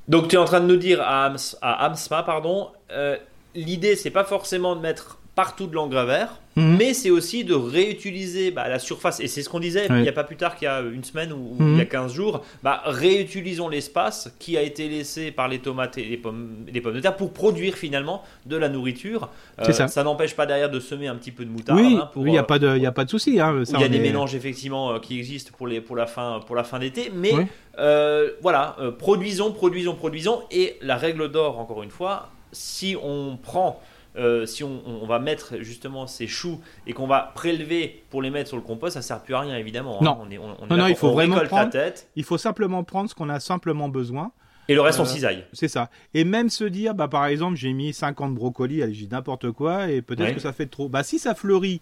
[0.08, 3.18] Donc tu es en train de nous dire à, Amsma, pardon, euh,
[3.56, 6.78] l'idée c'est pas forcément de mettre partout de l'engrais vert, mhm.
[6.78, 9.20] mais c'est aussi de réutiliser bah, la surface.
[9.20, 11.04] Et c'est ce qu'on disait il n'y a pas plus tard qu'il y a une
[11.04, 12.16] semaine ou, il y a 15 mhm.
[12.16, 12.46] jours.
[12.62, 16.94] Bah, réutilisons l'espace qui a été laissé par les tomates et les pommes, les pommes
[16.94, 19.30] de terre pour produire finalement de la nourriture.
[19.60, 21.80] Euh, ça, n'empêche pas derrière de semer un petit peu de moutarde.
[21.80, 23.40] Oui, hein, il n'y a, pas de, y a pas de souci.
[23.40, 26.42] Hein, il y a des mélanges effectivement euh, qui existent pour, les, pour la fin,
[26.46, 27.12] pour la fin d'été.
[27.16, 27.34] Mais
[27.80, 30.44] euh, voilà, produisons, produisons, produisons.
[30.52, 33.82] Et la règle d'or, encore une fois, si on prend
[34.16, 38.50] euh, si on, va mettre justement ces choux et qu'on va prélever pour les mettre
[38.50, 40.00] sur le compost, ça sert plus à rien évidemment.
[40.02, 40.26] Hein.
[40.70, 41.72] Non, non, il faut vraiment prendre.
[41.72, 42.10] tête.
[42.16, 44.32] Il faut simplement prendre ce qu'on a simplement besoin.
[44.70, 45.44] Et le reste, on euh, cisaille.
[45.52, 45.90] C'est ça.
[46.14, 49.90] Et même se dire, bah, par exemple, j'ai mis 50 brocolis, allez, j'ai n'importe quoi,
[49.90, 50.88] et peut-être que ça fait trop.
[50.88, 51.82] Bah, si ça fleurit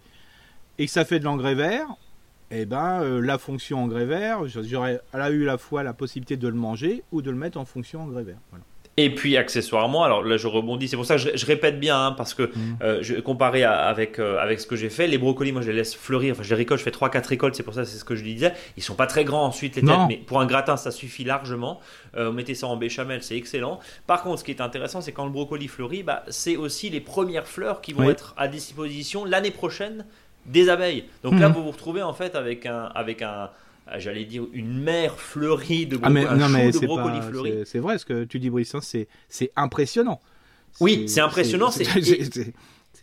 [0.80, 1.88] et que ça fait de l'engrais vert,
[2.50, 6.56] eh ben, euh, la fonction engrais vert, j'aurais eu la fois la possibilité de le
[6.56, 8.40] manger ou de le mettre en fonction engrais vert.
[8.50, 8.66] Voilà.
[8.98, 12.12] Et puis accessoirement, alors là je rebondis, c'est pour ça que je, répète bien, hein,
[12.12, 12.78] parce que mm.
[12.82, 15.78] euh, je, comparé avec, euh, avec ce que j'ai fait, les brocolis, moi je les
[15.78, 18.04] laisse fleurir, enfin je les récolte, je fais 3-4 récoltes, c'est pour ça c'est ce
[18.04, 18.52] que je disais.
[18.76, 21.80] Ils sont pas très grands ensuite les têtes, mais pour un gratin ça suffit largement.
[22.18, 23.80] Euh, vous mettez ça en béchamel, c'est excellent.
[24.08, 27.00] Par contre, ce qui est intéressant, c'est quand le brocoli fleurit, bah, c'est aussi les
[27.00, 30.06] premières fleurs qui vont être à disposition l'année prochaine
[30.46, 31.06] des abeilles.
[31.24, 31.54] Donc là, mm.
[31.54, 33.50] vous vous retrouvez en fait avec un, avec un,
[34.00, 37.66] j'allais dire, une mer fleurie de, brocolis ah, mais.
[37.66, 40.20] C'est vrai ce que tu dis, Brice, hein, c'est impressionnant.
[40.80, 41.70] Oui, c'est impressionnant.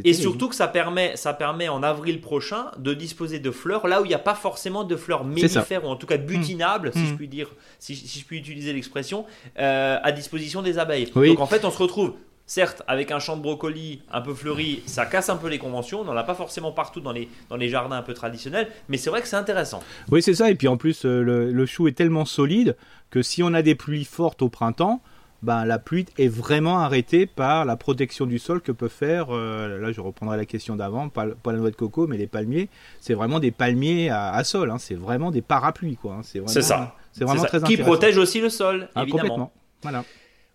[0.04, 4.00] Et, surtout que ça permet, ça permet en avril prochain de disposer de fleurs là
[4.00, 7.04] où il n'y a pas forcément de fleurs mellifères ou en tout cas butinables, si,
[7.04, 7.16] je mmh.
[7.16, 9.26] puis dire, si, je puis utiliser l'expression,
[9.58, 11.10] euh, à disposition des abeilles.
[11.10, 12.14] Donc en fait, on se retrouve
[12.48, 16.00] Certes, avec un champ de brocoli un peu fleuri, ça casse un peu les conventions.
[16.00, 18.96] On n'en a pas forcément partout dans les, dans les jardins un peu traditionnels, mais
[18.96, 19.82] c'est vrai que c'est intéressant.
[20.10, 20.50] Oui, c'est ça.
[20.50, 21.20] Et puis en plus, euh,
[21.52, 22.74] le, chou est tellement solide
[23.10, 25.02] que si on a des pluies fortes au printemps,
[25.42, 29.78] ben, la pluie est vraiment arrêtée par la protection du sol que peut faire, euh,
[29.78, 33.12] là je reprendrai la question d'avant, pas, la noix de coco, mais les palmiers, c'est
[33.12, 34.78] vraiment des palmiers à, sol, hein.
[34.78, 35.96] c'est vraiment des parapluies.
[35.96, 36.14] quoi.
[36.14, 36.22] Hein.
[36.22, 36.96] C'est ça.
[37.12, 39.20] C'est vraiment très Qui protège aussi le sol, ah, évidemment.
[39.20, 39.52] complètement.
[39.82, 40.04] Voilà.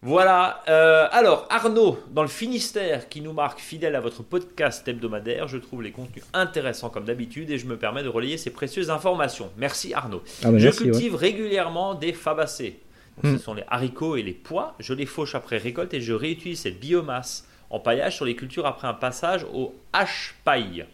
[0.03, 0.61] Voilà.
[0.67, 5.57] Euh, alors, Arnaud, dans le Finistère, qui nous marque fidèle à votre podcast hebdomadaire, je
[5.57, 9.49] trouve les contenus intéressants comme d'habitude et je me permets de relayer ces précieuses informations.
[9.57, 10.21] Merci Arnaud.
[10.43, 12.79] Ah je cultive régulièrement des fabacées.
[13.23, 13.39] Ce hmm.
[13.39, 14.75] sont les haricots et les pois.
[14.79, 18.65] Je les fauche après récolte et je réutilise cette biomasse en paillage sur les cultures
[18.65, 20.85] après un passage au H-paille.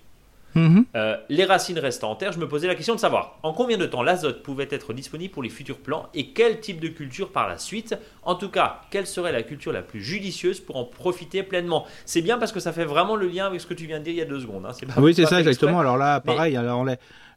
[0.56, 0.86] Mhm.
[0.96, 3.78] Euh, les racines restant en terre, je me posais la question de savoir en combien
[3.78, 7.32] de temps l'azote pouvait être disponible pour les futurs plants et quel type de culture
[7.32, 7.96] par la suite?
[8.24, 11.86] En tout cas, quelle serait la culture la plus judicieuse pour en profiter pleinement?
[12.06, 14.06] C'est bien parce que ça fait vraiment le lien avec ce que tu viens de
[14.06, 14.66] dire il y a deux secondes.
[14.66, 14.72] Hein.
[14.98, 15.80] oui, c'est ça exactement.
[15.80, 16.86] Alors là, pareil, alors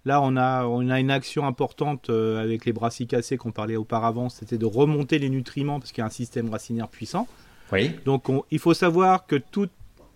[0.04, 4.28] Là, on a, on a une action importante euh, avec les brassicacées qu'on parlait auparavant,
[4.28, 7.28] c'était de remonter les nutriments parce qu'il y a un système racinaire puissant.
[7.70, 7.92] Oui.
[8.04, 9.70] Donc, il faut savoir que toute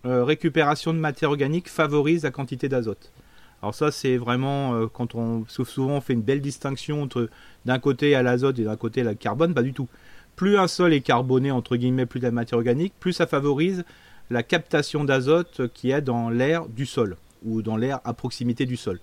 [0.05, 3.11] euh, récupération de matière organique favorise la quantité d'azote.
[3.61, 7.29] Alors ça, c'est vraiment euh, quand on souvent on fait une belle distinction entre
[7.65, 9.87] d'un côté à l'azote et d'un côté à la carbone, pas du tout.
[10.35, 13.83] Plus un sol est carboné entre guillemets, plus de la matière organique, plus ça favorise
[14.29, 18.77] la captation d'azote qui est dans l'air du sol ou dans l'air à proximité du
[18.77, 18.99] sol.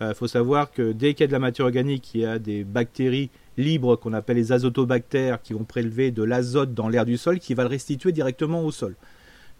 [0.00, 2.24] Il euh, faut savoir que dès qu'il y a de la matière organique, il y
[2.24, 7.04] a des bactéries libres qu'on appelle les azotobactères qui vont prélever de l'azote dans l'air
[7.04, 8.96] du sol qui va le restituer directement au sol.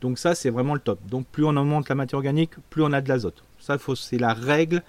[0.01, 0.99] Donc ça, c'est vraiment le top.
[1.09, 3.43] Donc plus on augmente la matière organique, plus on a de l'azote.
[3.59, 4.83] Ça, c'est la règle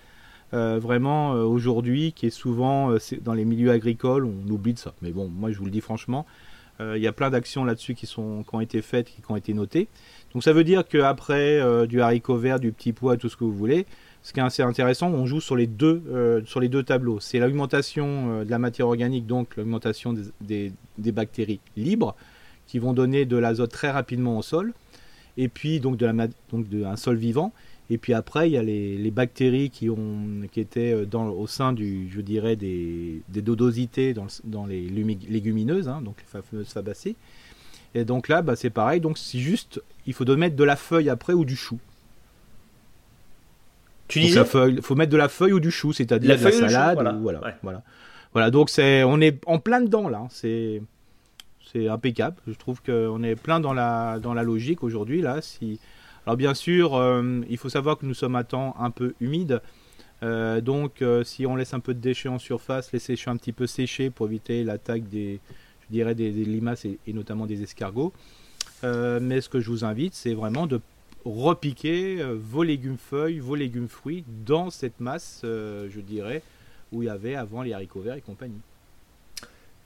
[0.54, 4.80] euh, vraiment euh, aujourd'hui qui est souvent euh, dans les milieux agricoles, on oublie de
[4.80, 4.94] ça.
[5.02, 6.26] Mais bon, moi je vous le dis franchement,
[6.96, 9.88] il y a plein d'actions là-dessus qui, qui ont été faites, qui ont été notées.
[10.34, 13.54] Donc ça veut dire qu'après du haricot vert, du petit pois, tout ce que vous
[13.54, 13.86] voulez,
[14.24, 17.20] ce qui est assez intéressant, on joue sur les deux, sur les deux tableaux.
[17.20, 22.16] C'est l'augmentation de la matière organique, donc l'augmentation des, des, bactéries libres,
[22.66, 24.74] qui vont donner de l'azote très rapidement au sol
[25.38, 27.52] et puis donc de la donc de un sol vivant.
[27.90, 31.46] Et puis après, il y a les, bactéries qui, ont, qui étaient euh, dans, au
[31.46, 36.70] sein du, je dirais, des, des dodosités dans, dans les légumineuses, hein, donc les fameuses
[36.70, 37.18] fabacées.
[37.94, 39.02] Et donc là, bah, c'est pareil.
[39.02, 41.80] Donc c'est juste, il faut mettre de la feuille après ou du chou.
[44.08, 46.94] Tu disais Il faut mettre de la feuille ou du chou, c'est-à-dire de la salade.
[46.96, 47.12] voilà.
[47.12, 47.84] voilà, voilà.
[48.32, 48.52] voilà.
[48.52, 50.28] donc c'est, on est en plein dedans là.
[50.30, 50.82] C'est
[51.72, 52.36] c'est impeccable.
[52.48, 55.22] Je trouve qu'on est plein dans la, logique aujourd'hui.
[55.22, 55.40] là.
[56.26, 59.62] Alors bien sûr, euh, il faut savoir que nous sommes à temps un peu humide.
[60.24, 63.38] Euh, donc euh, si on laisse un peu de déchets en surface, les sécher un
[63.38, 65.40] petit peu sécher pour éviter l'attaque des,
[65.92, 68.14] je des, limaces et, notamment des escargots.
[68.84, 70.80] mais ce que je vous invite, c'est vraiment de
[71.26, 76.44] repiquer vos légumes feuilles, vos légumes fruits dans cette masse, je dirais,
[76.92, 78.62] où il y avait avant les haricots verts et compagnie.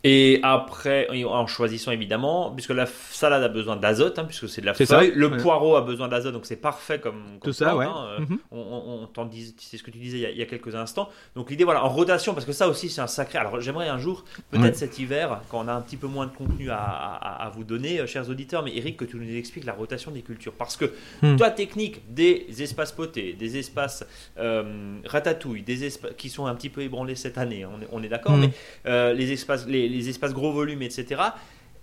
[0.07, 4.67] Et après, en choisissant évidemment, puisque la salade a besoin d'azote, hein, puisque c'est de
[4.67, 7.75] la feuille, le poireau a besoin d'azote, donc c'est parfait comme, tout ça.
[7.75, 7.87] Ouais.
[7.87, 8.37] Hein, mhm.
[8.51, 11.09] On, on, c'est ce que tu disais il y, a, quelques instants.
[11.35, 13.39] Donc l'idée, voilà, en rotation, parce que ça aussi c'est un sacré.
[13.39, 16.31] Alors j'aimerais un jour, peut-être cet hiver, quand on a un petit peu moins de
[16.31, 19.73] contenu à, à, vous donner, euh, chers auditeurs, mais Eric, que tu nous expliques la
[19.73, 20.85] rotation des cultures, parce que
[21.23, 21.37] hmm.
[21.37, 24.05] toi, technique des espaces potés, des espaces
[24.37, 28.03] euh, ratatouille, des espaces qui sont un petit peu ébranlés cette année, on est, on
[28.03, 28.41] est d'accord, hmm.
[28.41, 28.49] mais
[28.85, 31.21] euh, les espaces, les les espaces gros volumes, etc.,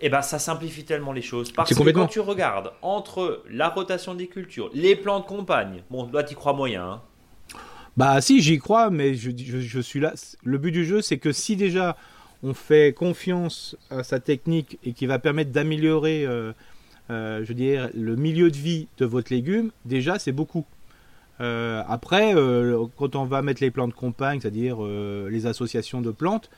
[0.05, 1.53] eh ben, ça simplifie tellement les choses.
[1.53, 6.11] Parce que quand tu regardes entre la rotation des cultures, les plans de campagne, bon,
[6.13, 6.85] là, tu crois moyen.
[6.85, 7.03] Hein.
[7.97, 10.13] Bah, si, j'y crois, mais je, je, suis là.
[10.43, 11.97] Le but du jeu, c'est que si déjà
[12.43, 16.53] on fait confiance à sa technique et qui va permettre d'améliorer, euh,
[17.11, 20.65] euh, je dirais, le milieu de vie de votre légume, déjà, c'est beaucoup.
[21.41, 22.35] Euh, après,
[22.97, 26.51] quand on va mettre les plans de campagne, c'est-à-dire les associations de plantes,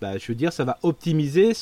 [0.00, 1.52] bah, je veux dire, ça va optimiser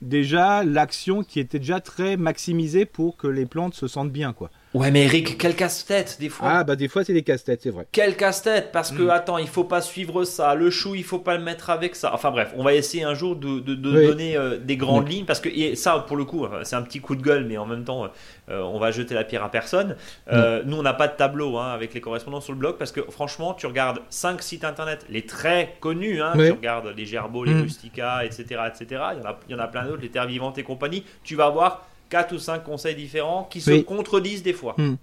[0.00, 4.50] déjà l'action qui était déjà très maximisée pour que les plantes se sentent bien, quoi.
[4.74, 6.48] Ouais, mais Eric, quel casse-tête des fois.
[6.50, 7.86] Ah bah des fois c'est des casse-têtes, c'est vrai.
[7.92, 9.10] Quel casse-tête parce que mm.
[9.10, 12.14] attends, il faut pas suivre ça, le chou, il faut pas le mettre avec ça.
[12.14, 15.74] Enfin bref, on va essayer un jour de, donner euh, des grandes lignes parce que
[15.74, 18.08] ça pour le coup, c'est un petit coup de gueule, mais en même temps,
[18.48, 19.96] euh, on va jeter la pierre à personne.
[20.32, 22.92] Euh, nous, on n'a pas de tableau hein, avec les correspondants sur le blog parce
[22.92, 27.44] que franchement, tu regardes 5 sites internet, les très connus, hein, tu regardes les Gerbeaux,
[27.44, 27.62] les mm.
[27.62, 29.02] Rustica, etc., etc.
[29.16, 31.04] Il y en a, il y en a plein d'autres, les Terres Vivantes et compagnie.
[31.24, 34.74] Tu vas avoir 4 ou 5 conseils différents qui se contredisent des fois.
[34.76, 34.96] Mm.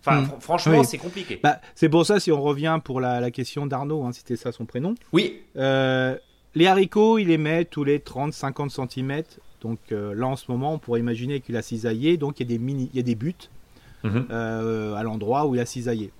[0.00, 0.40] Enfin, hmm.
[0.40, 1.40] franchement, c'est compliqué.
[1.42, 4.64] Bah, c'est pour ça, si on revient pour la, question d'Arnaud, hein, c'était ça son
[4.64, 4.94] prénom.
[5.12, 5.40] Oui.
[5.56, 6.16] Euh,
[6.54, 9.22] les haricots, il les met tous les 30-50 cm.
[9.60, 12.16] Donc euh, là, en ce moment, on pourrait imaginer qu'il a cisaillé.
[12.16, 13.34] Donc il y a des, mini, il y a des buts
[14.04, 14.26] mhm.
[14.30, 16.12] euh, à l'endroit où il a cisaillé.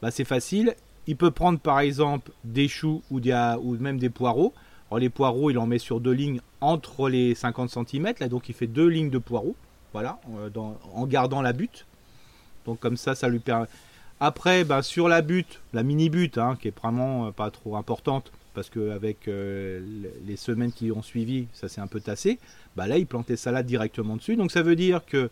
[0.00, 0.74] Bah, c'est facile.
[1.06, 4.54] Il peut prendre par exemple des choux ou, des, ou même des poireaux.
[4.90, 8.14] Alors, les poireaux, il en met sur deux lignes entre les 50 cm.
[8.20, 9.54] Là, donc il fait deux lignes de poireaux.
[9.94, 10.20] Voilà,
[10.92, 11.86] en gardant la butte.
[12.66, 13.66] Donc comme ça, ça lui permet.
[14.20, 17.76] Après, bah, sur la butte, la mini butte, hein, qui est vraiment euh, pas trop
[17.76, 19.80] importante, parce qu'avec euh,
[20.26, 22.38] les semaines qui ont suivi, ça s'est un peu tassé.
[22.76, 24.36] Bah là, il plantait salade directement dessus.
[24.36, 25.30] Donc ça veut dire que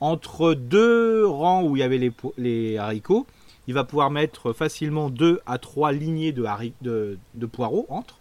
[0.00, 3.26] entre deux rangs où il y avait les, haricots,
[3.66, 8.18] il va pouvoir mettre facilement deux à trois lignées de poireaux entre.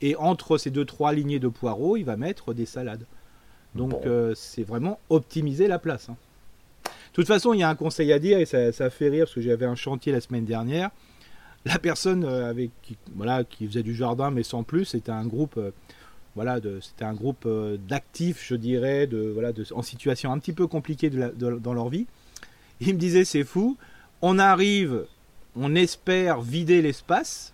[0.00, 3.06] Et entre ces deux trois lignées de poireaux, il va mettre des salades.
[3.74, 6.08] Donc euh, c'est vraiment optimiser la place.
[6.08, 6.16] Hein.
[6.84, 9.34] De toute façon, il y a un conseil à dire et ça, fait rire parce
[9.34, 10.90] que j'avais un chantier la semaine dernière.
[11.64, 15.26] La personne euh, avec qui, voilà, qui faisait du jardin mais sans plus, c'était un
[15.26, 15.70] groupe, euh,
[16.34, 17.48] voilà, c'était un groupe
[17.88, 22.06] d'actifs, je dirais, de, voilà, de, en situation un petit peu compliquée dans leur vie.
[22.80, 23.76] Il me disait c'est fou,
[24.20, 25.06] on arrive,
[25.56, 27.52] on espère vider l'espace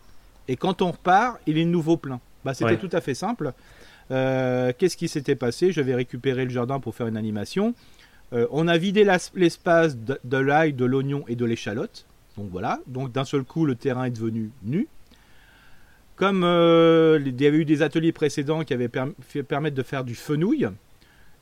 [0.49, 2.21] et quand on repart, il est de nouveau plein.
[2.45, 3.53] Bah, c'était tout à fait simple.
[4.11, 5.73] Qu'est-ce qui s'était passé?
[5.73, 7.75] Je vais récupérer le jardin pour faire une animation.
[8.33, 12.07] Euh, on a vidé l'espace de, l'ail, de l'oignon et de l'échalote.
[12.37, 12.81] Donc voilà.
[12.87, 14.89] Donc d'un seul coup, le terrain est devenu nu.
[16.17, 20.15] Comme euh, il y avait eu des ateliers précédents qui avaient permettre de faire du
[20.15, 20.69] fenouil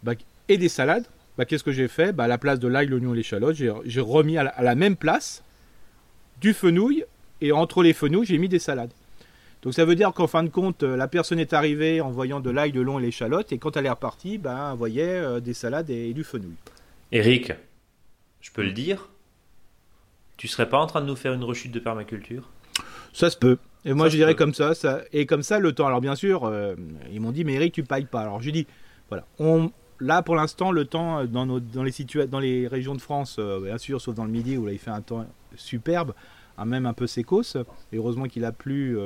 [0.02, 0.12] bah,
[0.48, 2.12] et des salades, bah, qu'est-ce que j'ai fait?
[2.12, 5.42] Bah, À la place de l'ail, l'oignon et l'échalote, j'ai remis à la, même place
[6.40, 7.04] du fenouil
[7.40, 8.92] et entre les fenouils, j'ai mis des salades.
[9.62, 12.40] Donc ça veut dire qu'en fin de compte, euh, la personne est arrivée en voyant
[12.40, 15.54] de l'ail, de l'oignon et l'échalote, et quand elle est repartie, bah, elle voyait des
[15.54, 16.54] salades et du fenouil.
[17.10, 17.52] Eric,
[18.40, 19.08] je peux le dire
[20.36, 22.48] Tu serais pas en train de nous faire une rechute de permaculture?
[23.12, 23.58] Ça se peut.
[23.84, 25.02] Et moi, je dirais comme ça, ça.
[25.12, 25.86] Et comme ça, le temps.
[25.86, 26.74] Alors, bien sûr, euh,
[27.10, 28.20] ils m'ont dit, mais Eric, tu pailles pas.
[28.20, 28.66] Alors, j'ai dit,
[29.08, 29.24] voilà.
[29.38, 31.92] On, là, pour l'instant, le temps, euh, dans, nos, dans, les
[32.26, 34.78] dans les régions de France, euh, bien sûr, sauf dans le midi où là, il
[34.78, 36.12] fait un temps superbe,
[36.64, 37.56] même un peu sécos.
[37.92, 38.96] Et heureusement qu'il a plu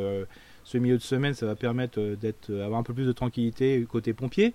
[0.64, 4.12] ce milieu de semaine, ça va permettre d'être, avoir un peu plus de tranquillité côté
[4.12, 4.54] pompier.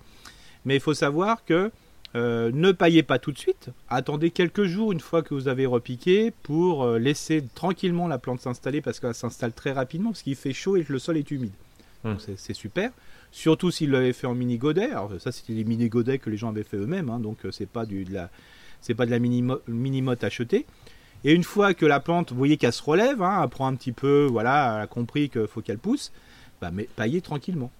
[0.64, 1.70] Mais il faut savoir que
[2.14, 3.70] euh, ne paillez pas tout de suite.
[3.88, 8.40] Attendez quelques jours une fois que vous avez repiqué pour euh, laisser tranquillement la plante
[8.40, 11.30] s'installer parce qu'elle s'installe très rapidement parce qu'il fait chaud et que le sol est
[11.30, 11.52] humide.
[12.04, 12.16] Hum.
[12.36, 12.92] C'est super.
[13.30, 14.90] Surtout s'il l'avait fait en mini godet.
[14.90, 17.50] Alors ça c'était des mini godets que les gens avaient fait eux-mêmes, hein, donc euh,
[17.50, 18.30] c'est pas du, de la
[18.80, 20.64] c'est pas de la mini, mini motte achetée.
[21.24, 23.74] Et une fois que la plante, vous voyez qu'elle se relève, hein, elle prend un
[23.74, 26.12] petit peu, voilà, elle a compris qu'il faut qu'elle pousse,
[26.60, 27.70] bah, mais paillez tranquillement.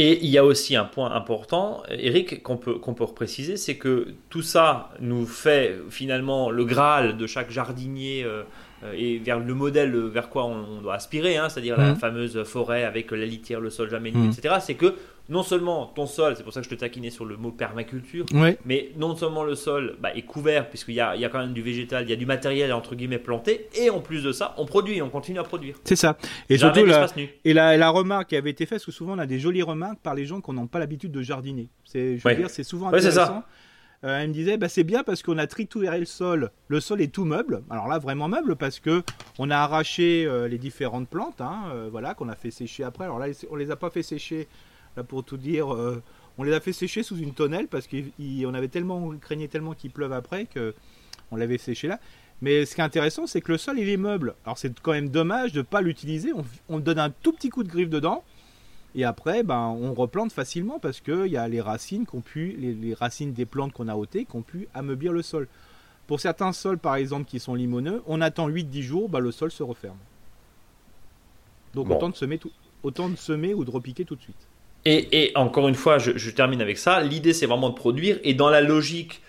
[0.00, 3.76] Et il y a aussi un point important, Eric, qu'on peut, qu'on peut repréciser, c'est
[3.76, 8.44] que tout ça nous fait finalement le Graal de chaque jardinier euh,
[8.94, 11.96] et vers le modèle vers quoi on, doit aspirer, hein, c'est-à-dire la mmh.
[11.96, 14.30] fameuse forêt avec la litière, le sol jamais nu, mmh.
[14.30, 14.54] etc.
[14.60, 14.94] C'est que
[15.28, 18.24] non seulement ton sol, c'est pour ça que je te taquinais sur le mot permaculture,
[18.64, 21.38] mais non seulement le sol bah, est couvert, puisqu'il y a, il y a quand
[21.38, 24.32] même du végétal, il y a du matériel entre guillemets planté, et en plus de
[24.32, 25.76] ça, on produit, on continue à produire.
[25.84, 26.16] C'est ça.
[26.48, 27.06] Et surtout, la,
[27.44, 29.62] et la, la, remarque qui avait été faite, parce que souvent on a des jolies
[29.62, 31.68] remarques par les gens qui n'ont pas l'habitude de jardiner.
[31.84, 33.42] C'est, je veux dire, c'est souvent intéressant.
[34.04, 36.50] Euh, elle me disait, bah, c'est bien parce qu'on a trituré le sol.
[36.68, 37.62] Le sol est tout meuble.
[37.68, 39.02] Alors là, vraiment meuble parce que
[39.38, 43.04] on a arraché euh, les différentes plantes, hein, euh, voilà, qu'on a fait sécher après.
[43.04, 44.46] Alors là, on les a pas fait sécher
[45.04, 46.02] pour tout dire, euh,
[46.38, 49.74] on les a fait sécher sous une tonnelle parce qu'on avait tellement, on craignait tellement
[49.74, 50.74] qu'il pleuve après que
[51.30, 52.00] on l'avait séché là.
[52.40, 54.34] Mais ce qui est intéressant, c'est que le sol il est meuble.
[54.44, 56.32] Alors c'est quand même dommage de ne pas l'utiliser.
[56.68, 58.22] On, donne un tout petit coup de griffe dedans.
[58.94, 62.94] Et après, ben, on replante facilement parce qu'il y a les racines qu'on pu, les,
[62.94, 65.48] racines des plantes qu'on a ôtées qui ont pu ameublir le sol.
[66.06, 69.50] Pour certains sols, par exemple, qui sont limoneux, on attend 8-10 jours, ben, le sol
[69.50, 69.98] se referme.
[71.74, 72.40] Donc autant, de semer
[72.82, 74.48] autant de semer ou de repiquer tout de suite.
[74.90, 77.00] Et, encore une fois, je, termine avec ça.
[77.00, 78.18] L'idée, c'est vraiment de produire.
[78.22, 79.20] Et dans la logique,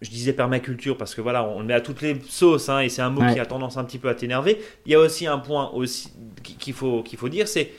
[0.00, 2.88] je disais permaculture parce que voilà, on le met à toutes les sauces, hein, et
[2.88, 4.60] c'est un mot qui a tendance un petit peu à t'énerver.
[4.86, 6.12] Il y a aussi un point aussi
[6.58, 7.72] qu'il faut, qu'il faut dire, c'est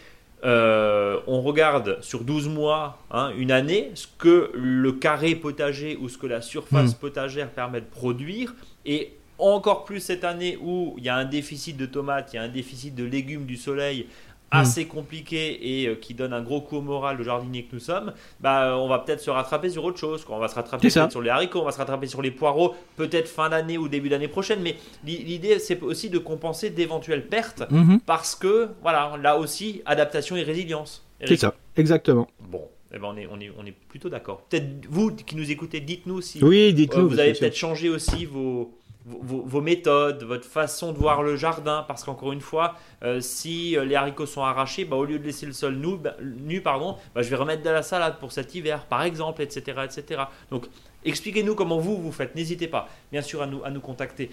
[0.44, 6.10] euh, on regarde sur 12 mois, hein, une année, ce que le carré potager ou
[6.10, 7.00] ce que la surface hmm.
[7.00, 8.54] potagère permet de produire.
[8.86, 12.40] Et encore plus cette année où il y a un déficit de tomates, il y
[12.40, 14.08] a un déficit de légumes du soleil.
[14.52, 17.80] Assez compliqué et euh, qui donne un gros coup au moral au jardinier que nous
[17.80, 20.26] sommes, bah, on va peut-être se rattraper sur autre chose.
[20.30, 23.28] On va se rattraper sur les haricots, on va se rattraper sur les poireaux, peut-être
[23.28, 24.62] fin d'année ou début d'année prochaine.
[24.62, 28.02] Mais l'idée, c'est aussi de compenser d'éventuelles pertes mhm.
[28.06, 31.06] parce que, voilà, là aussi, adaptation et résilience.
[31.26, 32.28] C'est ça, exactement.
[32.40, 34.42] Bon, eh ben on, est, on, est, on est plutôt d'accord.
[34.50, 38.74] Peut-être vous qui nous écoutez, dites-nous si oui, dites vous avez peut-être changé aussi vos,
[39.06, 43.84] vos, méthodes, votre façon de voir le jardin, parce qu'encore une fois, euh, si euh,
[43.84, 46.98] les haricots sont arrachés, bah, au lieu de laisser le sol nu, bah, nu pardon,
[47.16, 49.82] bah, je vais remettre de la salade pour cet hiver, par exemple, etc.
[49.84, 50.24] etc.
[50.52, 50.68] Donc,
[51.04, 52.36] expliquez-nous comment vous, vous faites.
[52.36, 54.30] N'hésitez pas, bien sûr, à nous, à nous contacter.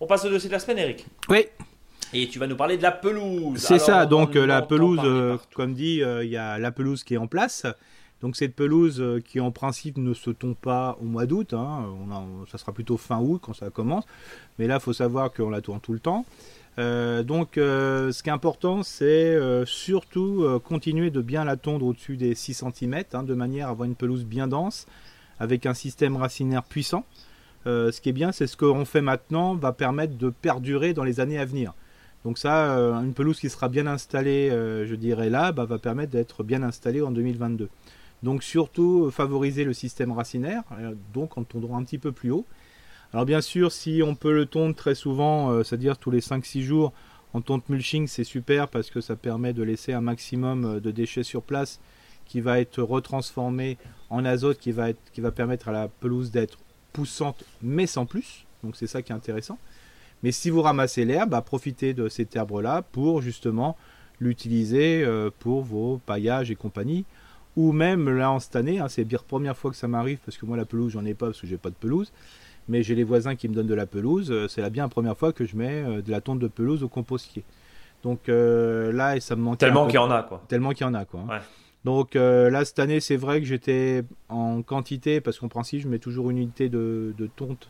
[0.00, 1.06] On passe au dossier de la semaine, Eric.
[1.28, 1.46] Oui.
[2.12, 3.58] Et tu vas nous parler de la pelouse.
[3.58, 7.18] C'est ça, donc euh, la pelouse, comme dit, il y a la pelouse qui est
[7.18, 7.66] en place.
[8.22, 11.84] Donc cette pelouse euh, qui en principe ne se tombe pas au mois d'août, hein,
[12.50, 14.04] ça sera plutôt fin août quand ça commence,
[14.58, 16.24] mais là il faut savoir qu'on la tourne tout le temps.
[16.78, 22.16] Euh, donc euh, ce qui est important c'est surtout continuer de bien la tondre au-dessus
[22.16, 24.86] des 6 cm hein, de manière à avoir une pelouse bien dense
[25.38, 27.04] avec un système racinaire puissant.
[27.66, 31.20] ce qui est bien c'est ce qu'on fait maintenant va permettre de perdurer dans les
[31.20, 31.74] années à venir.
[32.24, 32.72] Donc ça,
[33.04, 37.00] une pelouse qui sera bien installée, je dirais là, bah, va permettre d'être bien installée
[37.00, 37.68] en 2022.
[38.22, 42.30] Donc surtout euh, favoriser le système racinaire, euh, donc en tondant un petit peu plus
[42.30, 42.46] haut.
[43.12, 46.62] Alors bien sûr, si on peut le tondre très souvent, euh, c'est-à-dire tous les 5-6
[46.62, 46.92] jours,
[47.34, 51.22] en tonte mulching, c'est super parce que ça permet de laisser un maximum de déchets
[51.22, 51.80] sur place
[52.24, 53.76] qui va être retransformé
[54.08, 56.58] en azote qui va, qui va permettre à la pelouse d'être
[56.92, 58.46] poussante mais sans plus.
[58.64, 59.58] Donc c'est ça qui est intéressant.
[60.22, 63.76] Mais si vous ramassez l'herbe, bah, profitez de cet herbe-là pour justement
[64.18, 65.06] l'utiliser
[65.38, 67.04] pour vos paillages et compagnie
[67.56, 70.36] ou même là en cette année, hein, c'est la première fois que ça m'arrive parce
[70.36, 72.12] que moi la pelouse j'en ai pas parce que j'ai pas de pelouse,
[72.68, 74.30] mais j'ai les voisins qui me donnent de la pelouse.
[74.30, 76.48] Euh, c'est la bien la première fois que je mets euh, de la tonte de
[76.48, 77.44] pelouse au compostier.
[78.02, 79.58] Donc euh, là, ça me manque.
[79.58, 80.42] Tellement qu'il y en a quoi.
[80.48, 81.24] Tellement qu'il y en a quoi.
[81.28, 81.40] Hein.
[81.84, 86.00] Donc là cette année, c'est vrai que j'étais en quantité parce qu'en principe je mets
[86.00, 87.68] toujours une unité de, de tonte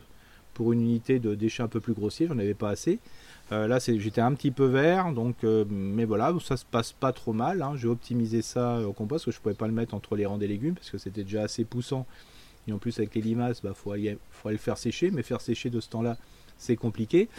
[0.55, 2.25] pour une unité de déchets un peu plus grossier.
[2.27, 2.97] J'en avais pas assez.
[3.51, 7.13] Euh, là, j'étais un petit peu vert, donc, euh, mais voilà, ça se passe pas
[7.13, 7.61] trop mal.
[7.61, 7.73] Hein.
[7.77, 10.37] J'ai optimisé ça au compost, parce que je pouvais pas le mettre entre les rangs
[10.37, 12.05] des légumes, parce que c'était déjà assez poussant.
[12.67, 15.39] Et en plus, avec les limaces, il bah, faut, aller, le faire sécher, mais faire
[15.39, 16.17] sécher de ce temps-là,
[16.57, 17.29] c'est compliqué.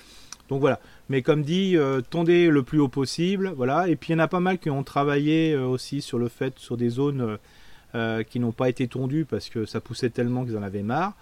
[0.49, 0.81] Donc voilà.
[1.11, 3.53] Mais comme dit, euh, tondez le plus haut possible.
[3.55, 3.89] Voilà.
[3.89, 6.59] Et puis il y en a pas mal qui ont travaillé aussi sur le fait,
[6.59, 7.39] sur des zones
[8.29, 11.15] qui n'ont pas été tondues parce que ça poussait tellement qu'ils en avaient marre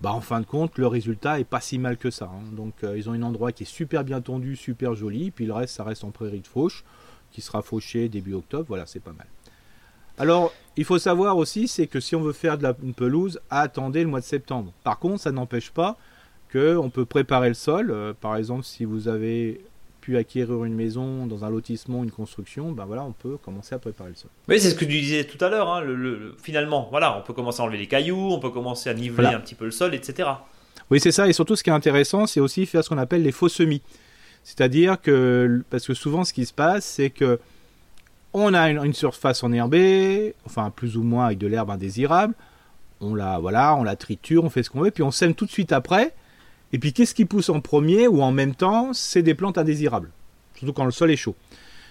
[0.00, 2.30] bah en fin de compte, le résultat est pas si mal que ça.
[2.32, 2.54] Hein.
[2.56, 5.52] Donc euh, ils ont un endroit qui est super bien tendu, super joli, puis le
[5.52, 6.84] reste, ça reste en prairie de fauche,
[7.30, 9.26] qui sera fauché début octobre, voilà, c'est pas mal.
[10.18, 14.02] Alors, il faut savoir aussi, c'est que si on veut faire de la pelouse, attendez
[14.02, 14.72] le mois de septembre.
[14.84, 15.96] Par contre, ça n'empêche pas
[16.52, 17.90] qu'on peut préparer le sol.
[17.90, 19.64] Euh, par exemple, si vous avez
[20.00, 23.78] pu acquérir une maison dans un lotissement, une construction, ben voilà, on peut commencer à
[23.78, 24.30] préparer le sol.
[24.48, 25.68] Oui, c'est ce que tu disais tout à l'heure.
[25.68, 28.94] Hein, le, finalement, voilà, on peut commencer à enlever les cailloux, on peut commencer à
[28.94, 30.28] niveler un petit peu le sol, etc.
[30.90, 31.28] Oui, c'est ça.
[31.28, 33.82] Et surtout, ce qui est intéressant, c'est aussi faire ce qu'on appelle les faux semis.
[34.42, 37.38] C'est-à-dire que, parce que souvent, ce qui se passe, c'est que
[38.32, 42.34] on a une, surface enherbée, enfin plus ou moins avec de l'herbe indésirable.
[43.00, 45.46] On la, voilà, on la triture, on fait ce qu'on veut, puis on sème tout
[45.46, 46.14] de suite après.
[46.72, 50.10] Et puis qu'est-ce qui pousse en premier ou en même temps C'est des plantes indésirables,
[50.54, 51.34] surtout quand le sol est chaud.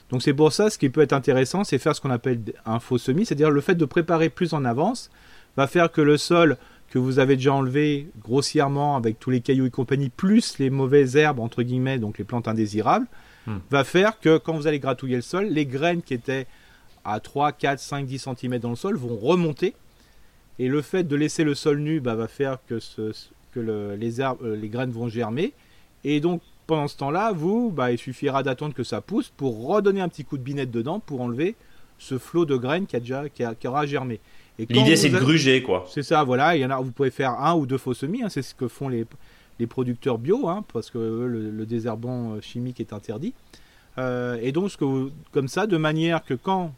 [0.09, 2.79] Donc c'est pour ça, ce qui peut être intéressant, c'est faire ce qu'on appelle un
[2.79, 5.11] faux semis, c'est-à-dire le fait de préparer plus en avance
[5.57, 6.57] va faire que le sol
[6.89, 11.15] que vous avez déjà enlevé grossièrement avec tous les cailloux et compagnie, plus les mauvaises
[11.15, 13.05] herbes, entre guillemets, donc les plantes indésirables,
[13.45, 13.57] hmm.
[13.69, 16.47] va faire que quand vous allez gratouiller le sol, les graines qui étaient
[17.05, 19.75] à 3, 4, 5, 10 cm dans le sol vont remonter.
[20.57, 23.11] Et le fait de laisser le sol nu bah, va faire que ce,
[23.53, 25.53] que les, herbes, euh, les graines vont germer.
[26.03, 30.01] Et donc, pendant ce temps-là, vous, bah, il suffira d'attendre que ça pousse pour redonner
[30.01, 31.55] un petit coup de binette dedans pour enlever
[31.97, 34.19] ce flot de graines qui, a déjà, qui, aura germé.
[34.57, 35.85] L'idée, c'est de gruger, quoi.
[35.89, 36.55] C'est ça, voilà.
[36.55, 38.23] Il y en a, vous pouvez faire un ou deux faux semis.
[38.23, 39.05] Hein, c'est ce que font les,
[39.59, 43.33] les producteurs bio, hein, parce que le, désherbant euh, chimique est interdit.
[43.97, 46.73] Euh, et donc, ce que comme ça, de manière que quand,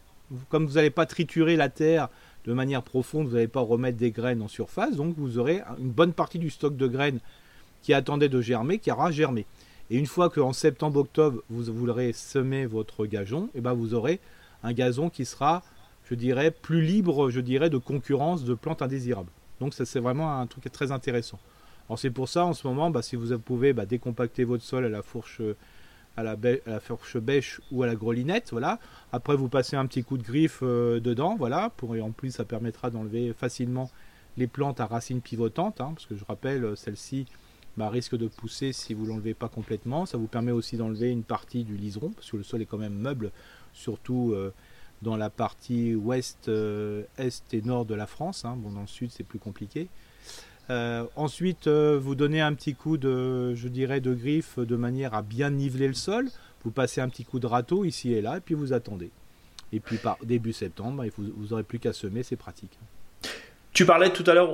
[0.50, 2.10] comme vous n'allez pas triturer la terre
[2.46, 5.92] de manière profonde, vous n'allez pas remettre des graines en surface, donc vous aurez une
[5.92, 7.20] bonne partie du stock de graines
[7.82, 9.46] qui attendait de germer, qui aura germé.
[9.90, 14.20] Et une fois qu'en septembre-octobre, vous voudrez semer votre gazon, eh ben vous aurez
[14.64, 15.64] un gazon qui sera,
[16.10, 19.32] je dirais, plus libre, je dirais, de concurrence de plantes indésirables.
[19.60, 21.40] Donc ça c'est vraiment un truc très intéressant.
[21.88, 24.86] Alors c'est pour ça en ce moment, bah, si vous pouvez bah, décompacter votre sol
[24.86, 25.42] à la fourche
[26.18, 28.80] à la, fourche bêche ou à la grelinette, voilà.
[29.12, 31.72] Après, vous passez un petit coup de griffe euh, dedans, voilà.
[31.96, 33.90] Et en plus, ça permettra d'enlever facilement
[34.38, 37.26] les plantes à racines pivotantes, hein, parce que je rappelle, euh, celles-ci
[37.78, 40.06] bah, risque de pousser si vous l'enlevez pas complètement.
[40.06, 42.78] Ça vous permet aussi d'enlever une partie du liseron, parce que le sol est quand
[42.78, 43.32] même meuble,
[43.74, 44.54] surtout euh,
[45.02, 48.46] dans la partie ouest, euh, est et nord de la France.
[48.46, 48.56] Hein.
[48.58, 49.88] Bon, dans le sud, c'est plus compliqué.
[50.72, 55.22] Euh, ensuite, vous donnez un petit coup de, je dirais, de griffe de manière à
[55.22, 56.30] bien niveler le sol.
[56.64, 59.12] Vous passez un petit coup de râteau ici et là, et puis vous attendez.
[59.74, 62.78] Et puis par début septembre, vous n'aurez plus qu'à semer, c'est pratique.
[63.74, 64.52] Tu parlais tout à l'heure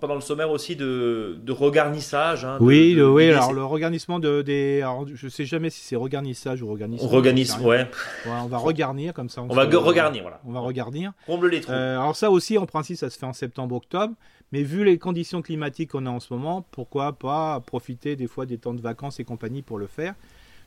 [0.00, 2.46] pendant le sommaire aussi de, de regarnissage.
[2.46, 3.30] Hein, oui, oui.
[3.30, 7.06] alors le regarnissement de des, alors, je sais jamais si c'est regarnissage ou regarnissage.
[7.10, 7.86] Regarnisse, ouais.
[8.26, 9.42] On va regarnir comme ça.
[9.42, 10.40] On, va regarnir, voilà.
[10.46, 11.12] On va regarnir.
[11.26, 11.72] Comble les trous.
[11.72, 14.14] Euh, alors ça aussi, en principe, ça se fait en septembre-octobre.
[14.52, 18.46] Mais vu les conditions climatiques qu'on a en ce moment, pourquoi pas profiter des fois
[18.46, 20.14] des temps de vacances et compagnie pour le faire?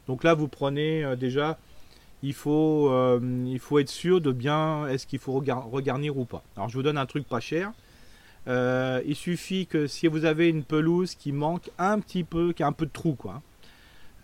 [0.07, 1.57] Donc là, vous prenez euh, déjà
[2.23, 6.43] il faut, euh, il faut être sûr de bien est-ce qu'il faut regarnir ou pas.
[6.55, 7.71] Alors je vous donne un truc pas cher.
[8.47, 12.63] Euh, il suffit que si vous avez une pelouse qui manque un petit peu, qui
[12.63, 13.41] a un peu de trou, quoi.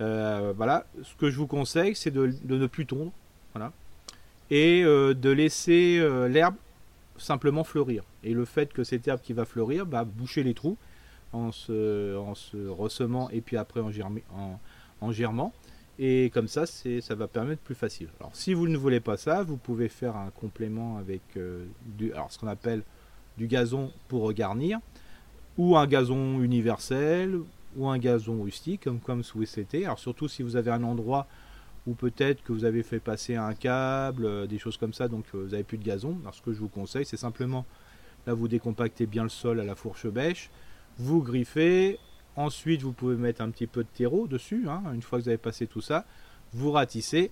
[0.02, 3.12] Euh, voilà, ce que je vous conseille, c'est de, ne plus tondre,
[3.54, 3.72] voilà,
[4.50, 6.00] et de laisser
[6.30, 6.56] l'herbe
[7.18, 8.04] simplement fleurir.
[8.24, 10.78] Et le fait que cette herbe qui va fleurir, bah, boucher les trous
[11.32, 13.92] en se, en se ressemant et puis après en,
[14.36, 14.60] en,
[15.02, 15.54] en germant.
[16.00, 18.08] Et comme ça, ça va permettre plus facile.
[18.20, 22.12] Alors, si vous ne voulez pas ça, vous pouvez faire un complément avec euh, du,
[22.14, 22.82] alors, ce qu'on appelle
[23.38, 24.80] du gazon pour regarnir,
[25.58, 27.40] ou un gazon universel,
[27.76, 29.86] ou un gazon rustique, comme, comme c'était.
[29.86, 31.28] Alors, surtout si vous avez un endroit
[31.88, 35.26] où peut-être que vous avez fait passer un câble, euh, des choses comme ça, donc
[35.34, 36.18] euh, vous n'avez plus de gazon.
[36.22, 37.66] Alors, ce que je vous conseille, c'est simplement,
[38.26, 40.50] là, vous décompactez bien le sol à la fourche bêche,
[40.98, 42.00] vous griffez,
[42.36, 44.66] Ensuite, vous pouvez mettre un petit peu de terreau dessus.
[44.68, 46.06] Hein, une fois que vous avez passé tout ça,
[46.52, 47.30] vous ratissez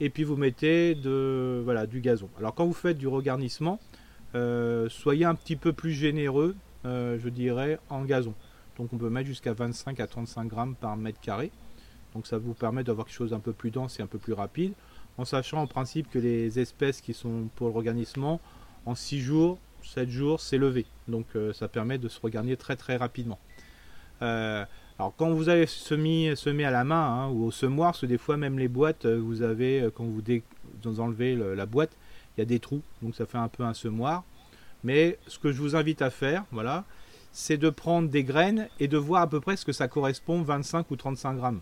[0.00, 2.30] et puis vous mettez de, voilà, du gazon.
[2.38, 3.78] Alors quand vous faites du regarnissement,
[4.34, 8.32] euh, soyez un petit peu plus généreux, je dirais, en gazon.
[8.78, 11.50] Donc on peut mettre jusqu'à 25 à 35 grammes par mètre carré.
[12.14, 14.32] Donc ça vous permet d'avoir quelque chose un peu plus dense et un peu plus
[14.32, 14.72] rapide,
[15.18, 18.40] en sachant en principe que les espèces qui sont pour le regarnissement,
[18.86, 20.86] en 6 jours, 7 jours, c'est levé.
[21.08, 23.38] Donc euh, ça permet de se regarnir très très rapidement.
[24.22, 24.64] Euh,
[24.98, 26.28] alors quand vous avez semé,
[26.64, 29.18] à la main hein, ou au semoir, parce que des fois même les boîtes, euh,
[29.18, 31.96] vous avez, quand vous, enlevez la boîte,
[32.36, 34.24] il y a des trous, donc ça fait un peu un semoir.
[34.82, 36.84] Mais ce que je vous invite à faire, voilà,
[37.32, 40.42] c'est de prendre des graines et de voir à peu près ce que ça correspond,
[40.42, 41.60] 25 ou 35 grammes.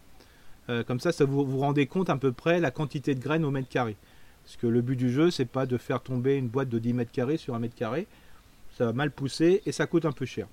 [0.87, 3.51] Comme ça, ça vous vous rendez compte à peu près la quantité de graines au
[3.51, 3.97] mètre carré.
[4.45, 6.95] Parce que le but du jeu, c'est pas de faire tomber une boîte de 10
[6.95, 8.07] mètres carrés sur un mètre carré.
[8.79, 10.47] Ça va mal pousser et ça coûte un peu cher.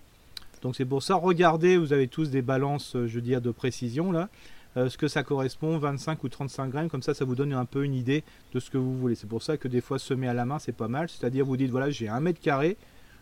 [0.62, 3.52] Donc c'est pour ça, regardez, vous avez tous des balances, euh, je veux dire, de
[3.52, 4.30] précision là.
[4.78, 7.64] Euh, ce que ça correspond, 25 ou 35 grammes, comme ça, ça vous donne un
[7.64, 9.16] peu une idée de ce que vous voulez.
[9.16, 11.08] C'est pour ça que des fois, semer à la main, c'est pas mal.
[11.08, 12.76] C'est-à-dire, vous dites, voilà, j'ai un mètre carré,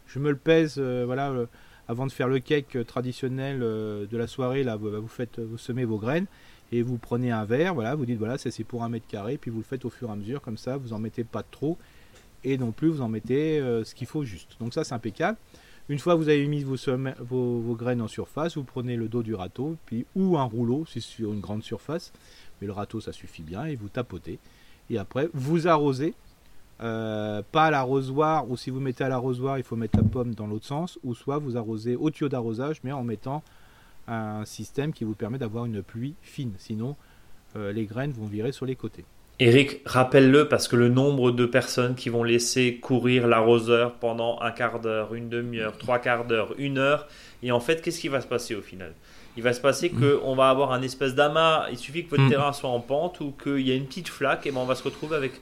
[0.07, 1.31] je me le pèse, euh, voilà,
[1.87, 5.97] avant de faire le cake traditionnel de la soirée, là, vous, faites, vous semez vos
[5.97, 6.25] graines
[6.73, 9.37] et vous prenez un verre, voilà, vous dites, voilà, ça c'est pour un mètre carré,
[9.37, 11.43] puis vous le faites au fur et à mesure, comme ça, vous en mettez pas
[11.43, 11.77] trop
[12.43, 14.57] et non plus vous en mettez ce qu'il faut juste.
[14.59, 15.37] Donc ça, c'est impeccable.
[15.89, 16.77] Une fois que vous avez mis vos,
[17.19, 21.01] vos, graines en surface, vous prenez le dos du râteau, puis ou un rouleau, c'est
[21.01, 22.13] sur une grande surface,
[22.59, 24.39] mais le râteau ça suffit bien, et vous tapotez.
[24.89, 26.13] Et après, vous arrosez,
[26.81, 30.33] euh, pas à l'arrosoir, ou si vous mettez à l'arrosoir, il faut mettre la pomme
[30.33, 33.43] dans l'autre sens, ou soit vous arrosez au tuyau d'arrosage, mais en mettant
[34.07, 36.53] un système qui vous permet d'avoir une pluie fine.
[36.57, 36.95] Sinon,
[37.55, 39.05] euh, les graines vont virer sur les côtés.
[39.39, 44.51] Eric, rappelle-le parce que le nombre de personnes qui vont laisser courir l'arroseur pendant un
[44.51, 47.07] quart d'heure, une demi-heure, trois quarts d'heure, une heure,
[47.41, 48.93] et en fait, qu'est-ce qui va se passer au final?
[49.35, 50.19] Il va se passer mm.
[50.21, 52.29] qu'on va avoir un espèce d'amas, il suffit que votre mm.
[52.29, 54.75] terrain soit en pente ou qu'il y ait une petite flaque, et ben on va
[54.75, 55.33] se retrouver avec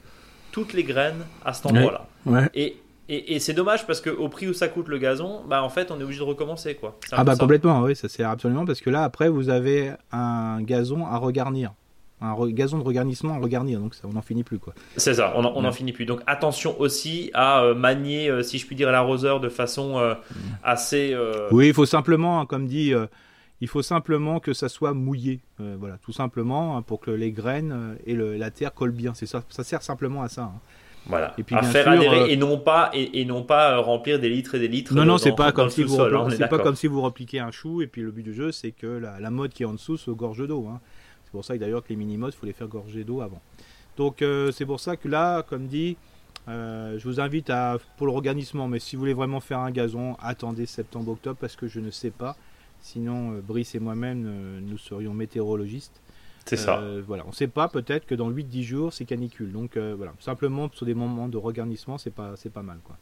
[0.52, 2.48] toutes les graines à cet endroit-là.
[2.54, 2.76] Et,
[3.08, 6.00] et, c'est dommage parce qu'au prix où ça coûte le gazon, bah en fait on
[6.00, 6.98] est obligé de recommencer quoi.
[7.10, 11.06] Ah bah complètement, oui, ça sert absolument parce que là après vous avez un gazon
[11.06, 11.72] à regarnir
[12.22, 14.74] un gazon de regarnissement à regarnir, donc ça, on n'en finit plus quoi.
[14.96, 16.06] C'est ça, on n'en finit plus.
[16.06, 20.14] Donc attention aussi à euh, manier, euh, si je puis dire, l'arroseur de façon euh,
[20.62, 21.16] assez.
[21.50, 22.92] Oui, il faut simplement, hein, comme dit,
[23.60, 27.96] il faut simplement que ça soit mouillé, voilà, tout simplement hein, pour que les graines
[28.06, 29.14] et la terre collent bien.
[29.14, 30.42] C'est ça, ça sert simplement à ça.
[30.42, 30.60] Hein.
[31.06, 34.54] Voilà, et puis, à faire adhérer et non pas et, non pas remplir des litres
[34.54, 34.94] et des litres.
[34.94, 35.98] Non non, c'est pas comme si vous
[36.30, 38.70] c'est pas comme si vous repliquez un chou et puis le but du jeu c'est
[38.70, 40.68] que la, la, mode qui est en dessous se gorge d'eau.
[40.68, 40.80] Hein.
[41.32, 43.40] C'est pour ça que d'ailleurs que les mini-modes, il faut les faire gorger d'eau avant.
[43.96, 45.96] Donc euh, c'est pour ça que là, comme dit,
[46.48, 49.70] euh, je vous invite à, pour le regarnissement, mais si vous voulez vraiment faire un
[49.70, 52.36] gazon, attendez septembre-octobre parce que je ne sais pas.
[52.80, 56.02] Sinon, euh, Brice et moi-même, nous serions météorologistes.
[56.44, 56.82] C'est ça.
[57.06, 59.52] Voilà, on ne sait pas, peut-être que dans 8-10 jours, c'est canicule.
[59.52, 62.78] Donc voilà, simplement sur des moments de regarnissement, c'est pas, c'est pas mal.
[62.84, 62.96] quoi.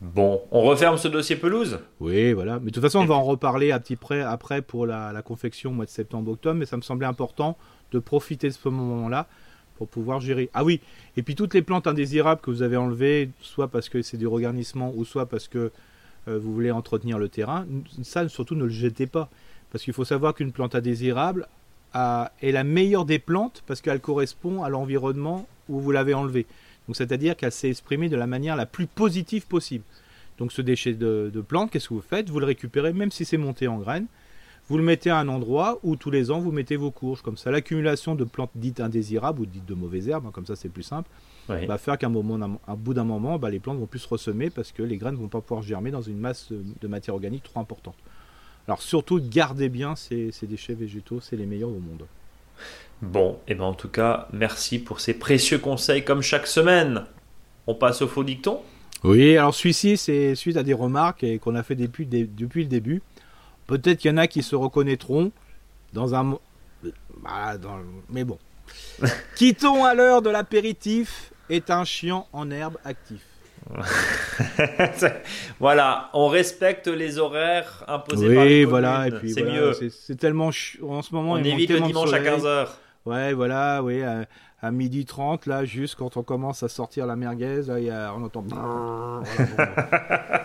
[0.00, 1.80] Bon, on referme ce dossier pelouse?
[1.98, 2.60] Oui, voilà.
[2.60, 5.22] Mais de toute façon, on va en reparler à petit près après pour la, la
[5.22, 6.56] confection au mois de septembre-octobre.
[6.58, 7.58] Mais ça me semblait important
[7.90, 9.26] de profiter de ce moment-là
[9.76, 10.50] pour pouvoir gérer.
[10.54, 10.80] Ah oui,
[11.16, 14.26] et puis toutes les plantes indésirables que vous avez enlevées, soit parce que c'est du
[14.26, 15.70] regarnissement ou soit parce que
[16.28, 17.66] euh, vous voulez entretenir le terrain,
[18.02, 19.28] ça surtout ne le jetez pas.
[19.70, 21.46] Parce qu'il faut savoir qu'une plante indésirable
[21.94, 26.46] est la meilleure des plantes parce qu'elle correspond à l'environnement où vous l'avez enlevée.
[26.86, 29.84] Donc c'est-à-dire qu'elle s'est exprimée de la manière la plus positive possible.
[30.38, 32.30] Donc ce déchet de, de plante, qu'est-ce que vous faites?
[32.30, 34.06] Vous le récupérez même si c'est monté en graines
[34.68, 37.22] vous le mettez à un endroit où tous les ans vous mettez vos courges.
[37.22, 40.56] Comme ça, l'accumulation de plantes dites indésirables ou dites de mauvaises herbes, hein, comme ça
[40.56, 41.08] c'est plus simple,
[41.48, 44.72] va faire qu'à un, bout d'un moment, bah, les plantes vont plus se ressemer parce
[44.72, 47.60] que les graines ne vont pas pouvoir germer dans une masse de matière organique trop
[47.60, 47.96] importante.
[48.68, 52.06] Alors surtout, gardez bien ces, déchets végétaux, c'est les meilleurs au monde.
[53.00, 57.06] Bon, et eh ben en tout cas, merci pour ces précieux conseils comme chaque semaine.
[57.66, 58.60] On passe au faux dicton?
[59.04, 63.00] Oui, alors celui-ci, c'est suite à des remarques qu'on a fait depuis, depuis le début.
[63.66, 65.32] Peut-être qu'il y en a qui se reconnaîtront
[65.94, 66.38] dans un.
[67.22, 67.56] Bah,
[68.10, 68.38] mais bon.
[69.36, 73.22] Quittons à l'heure de l'apéritif est un chien en herbe actif.
[75.60, 79.72] voilà, on respecte les horaires imposés par les voilà, et puis c'est mieux.
[79.90, 81.32] C'est tellement en ce moment.
[81.32, 82.68] On évite le dimanche à 15h.
[83.06, 84.26] Ouais, voilà, oui, à,
[84.60, 88.12] à midi 30, là, juste quand on commence à sortir la merguez, là, y a,
[88.14, 88.44] on entend.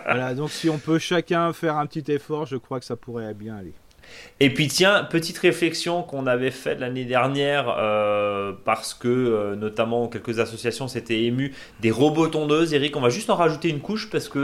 [0.04, 3.34] voilà, donc si on peut chacun faire un petit effort, je crois que ça pourrait
[3.34, 3.74] bien aller.
[4.40, 10.08] Et puis tiens, petite réflexion qu'on avait faite l'année dernière euh, parce que euh, notamment
[10.08, 12.74] quelques associations s'étaient émues des robots tondeuses.
[12.74, 14.38] Eric, on va juste en rajouter une couche parce que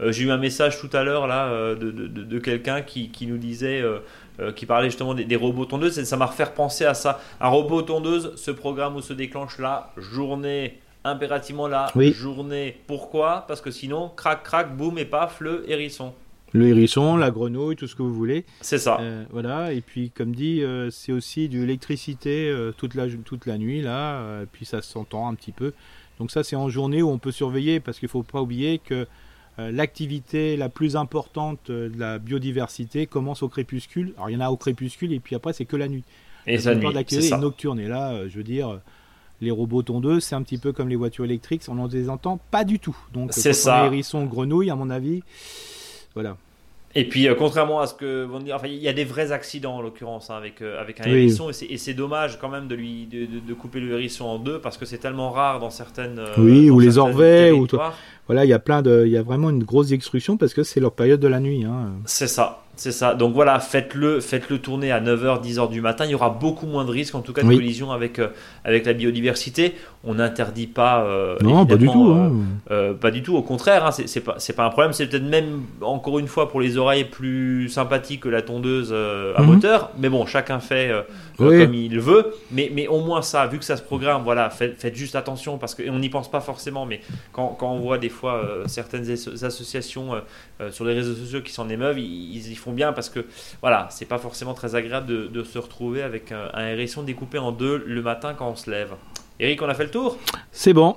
[0.00, 3.38] euh, j'ai eu un message tout à l'heure là de, de, quelqu'un qui, qui, nous
[3.38, 3.82] disait
[4.56, 7.20] qui parlait justement des, robots tondeuses et ça m'a refait penser à ça.
[7.40, 12.76] Un robot tondeuse ce programme où se déclenche la journée impérativement la journée.
[12.86, 13.44] Pourquoi?
[13.48, 16.12] Parce que sinon, crac, crac, boum et paf, le hérisson.
[16.52, 18.44] Le hérisson, la grenouille, tout ce que vous voulez.
[18.60, 18.98] C'est ça.
[19.00, 23.46] Euh, voilà, et puis comme dit, euh, c'est aussi de l'électricité euh, toute, la, toute
[23.46, 25.72] la nuit, là, et puis ça s'entend un petit peu.
[26.18, 28.78] Donc ça, c'est en journée où on peut surveiller, parce qu'il ne faut pas oublier
[28.78, 29.06] que
[29.58, 34.12] l'activité la plus importante de la biodiversité commence au crépuscule.
[34.16, 36.04] Alors il y en a au crépuscule, et puis après, c'est que la nuit.
[36.46, 37.80] Et la nuit, c'est nocturne.
[37.80, 38.80] Et là, je veux dire
[39.40, 42.40] les robots tondeux, c'est un petit peu comme les voitures électriques, on ne les entend
[42.50, 42.96] pas du tout.
[43.12, 43.82] Donc, c'est ça.
[43.82, 45.22] Les hérissons, grenouilles, à mon avis,
[46.18, 46.36] voilà.
[46.94, 49.30] Et puis, euh, contrairement à ce que vont dire, enfin, il y a des vrais
[49.30, 52.74] accidents en l'occurrence hein, avec, euh, avec un hérisson, et c'est dommage quand même de
[52.74, 56.18] lui de, de, couper le hérisson en deux parce que c'est tellement rare dans certaines.
[56.18, 57.66] Euh, oui, ou les orvets, ou
[58.28, 60.62] voilà, il y a plein de, il y a vraiment une grosse destruction parce que
[60.62, 61.64] c'est leur période de la nuit.
[61.64, 61.92] Hein.
[62.04, 62.62] C'est ça.
[62.78, 63.14] C'est ça.
[63.14, 66.04] Donc voilà, faites-le, faites-le tourner à 9h, 10h du matin.
[66.04, 68.28] Il y aura beaucoup moins de risques, en tout cas de collision avec, euh,
[68.64, 69.74] avec la biodiversité.
[70.04, 71.02] On n'interdit pas.
[71.02, 72.12] Euh, non, pas du tout.
[72.12, 72.32] Hein.
[72.70, 73.36] Euh, pas du tout.
[73.36, 74.92] Au contraire, hein, c'est, pas, pas un problème.
[74.92, 79.42] C'est peut-être même, encore une fois, pour les oreilles plus sympathique que la tondeuse à
[79.42, 79.46] mhm.
[79.46, 79.90] moteur.
[79.98, 80.92] Mais bon, chacun fait
[81.36, 82.32] comme il veut.
[82.52, 85.58] Mais, mais au moins ça, vu que ça se programme, voilà, faites, faites juste attention
[85.58, 86.86] parce qu'on n'y pense pas forcément.
[86.86, 87.00] Mais
[87.32, 90.20] quand, quand on voit des fois certaines associations
[90.70, 93.24] sur les réseaux sociaux qui s'en émeuvent, ils, ils font bien parce que
[93.60, 97.82] voilà, c'est pas forcément très agréable de, se retrouver avec un, hérisson découpé en deux
[97.86, 98.94] le matin quand on se lève.
[99.40, 100.18] Eric, on a fait le tour?
[100.50, 100.96] C'est bon.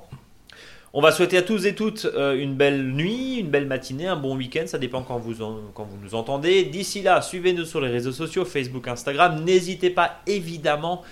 [0.94, 4.18] On va souhaiter à tous et toutes euh, une belle nuit, une belle matinée, un
[4.18, 5.36] bon week-end, ça dépend quand vous,
[5.74, 6.64] quand vous nous entendez.
[6.66, 9.42] D'ici là, suivez-nous sur les réseaux sociaux, Facebook, Instagram.
[9.46, 11.04] N'hésitez pas évidemment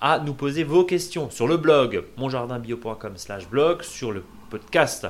[0.00, 5.06] à nous poser vos questions sur le blog monjardinbio.com slash blog, sur le podcast.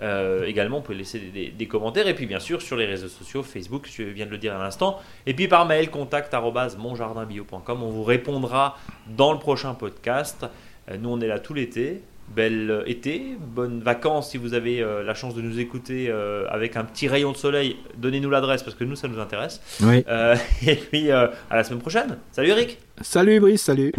[0.00, 1.18] Euh, également, vous pouvez laisser
[1.56, 2.06] des, commentaires.
[2.06, 4.58] Et puis, bien sûr, sur les réseaux sociaux, Facebook, je viens de le dire à
[4.58, 4.98] l'instant.
[5.26, 7.82] Et puis, par mail, contact monjardinbio.com.
[7.82, 8.76] On vous répondra
[9.06, 10.46] dans le prochain podcast.
[10.90, 12.02] Euh, nous, on est là tout l'été.
[12.34, 16.12] Bel été, bonnes vacances si vous avez euh, la chance de nous écouter
[16.50, 17.76] avec un petit rayon de soleil.
[17.96, 19.62] Donnez-nous l'adresse parce que nous, ça nous intéresse.
[19.82, 20.04] Oui.
[20.66, 22.18] et puis, à la semaine prochaine.
[22.32, 22.78] Salut Eric.
[23.00, 23.92] Salut Brice, salut.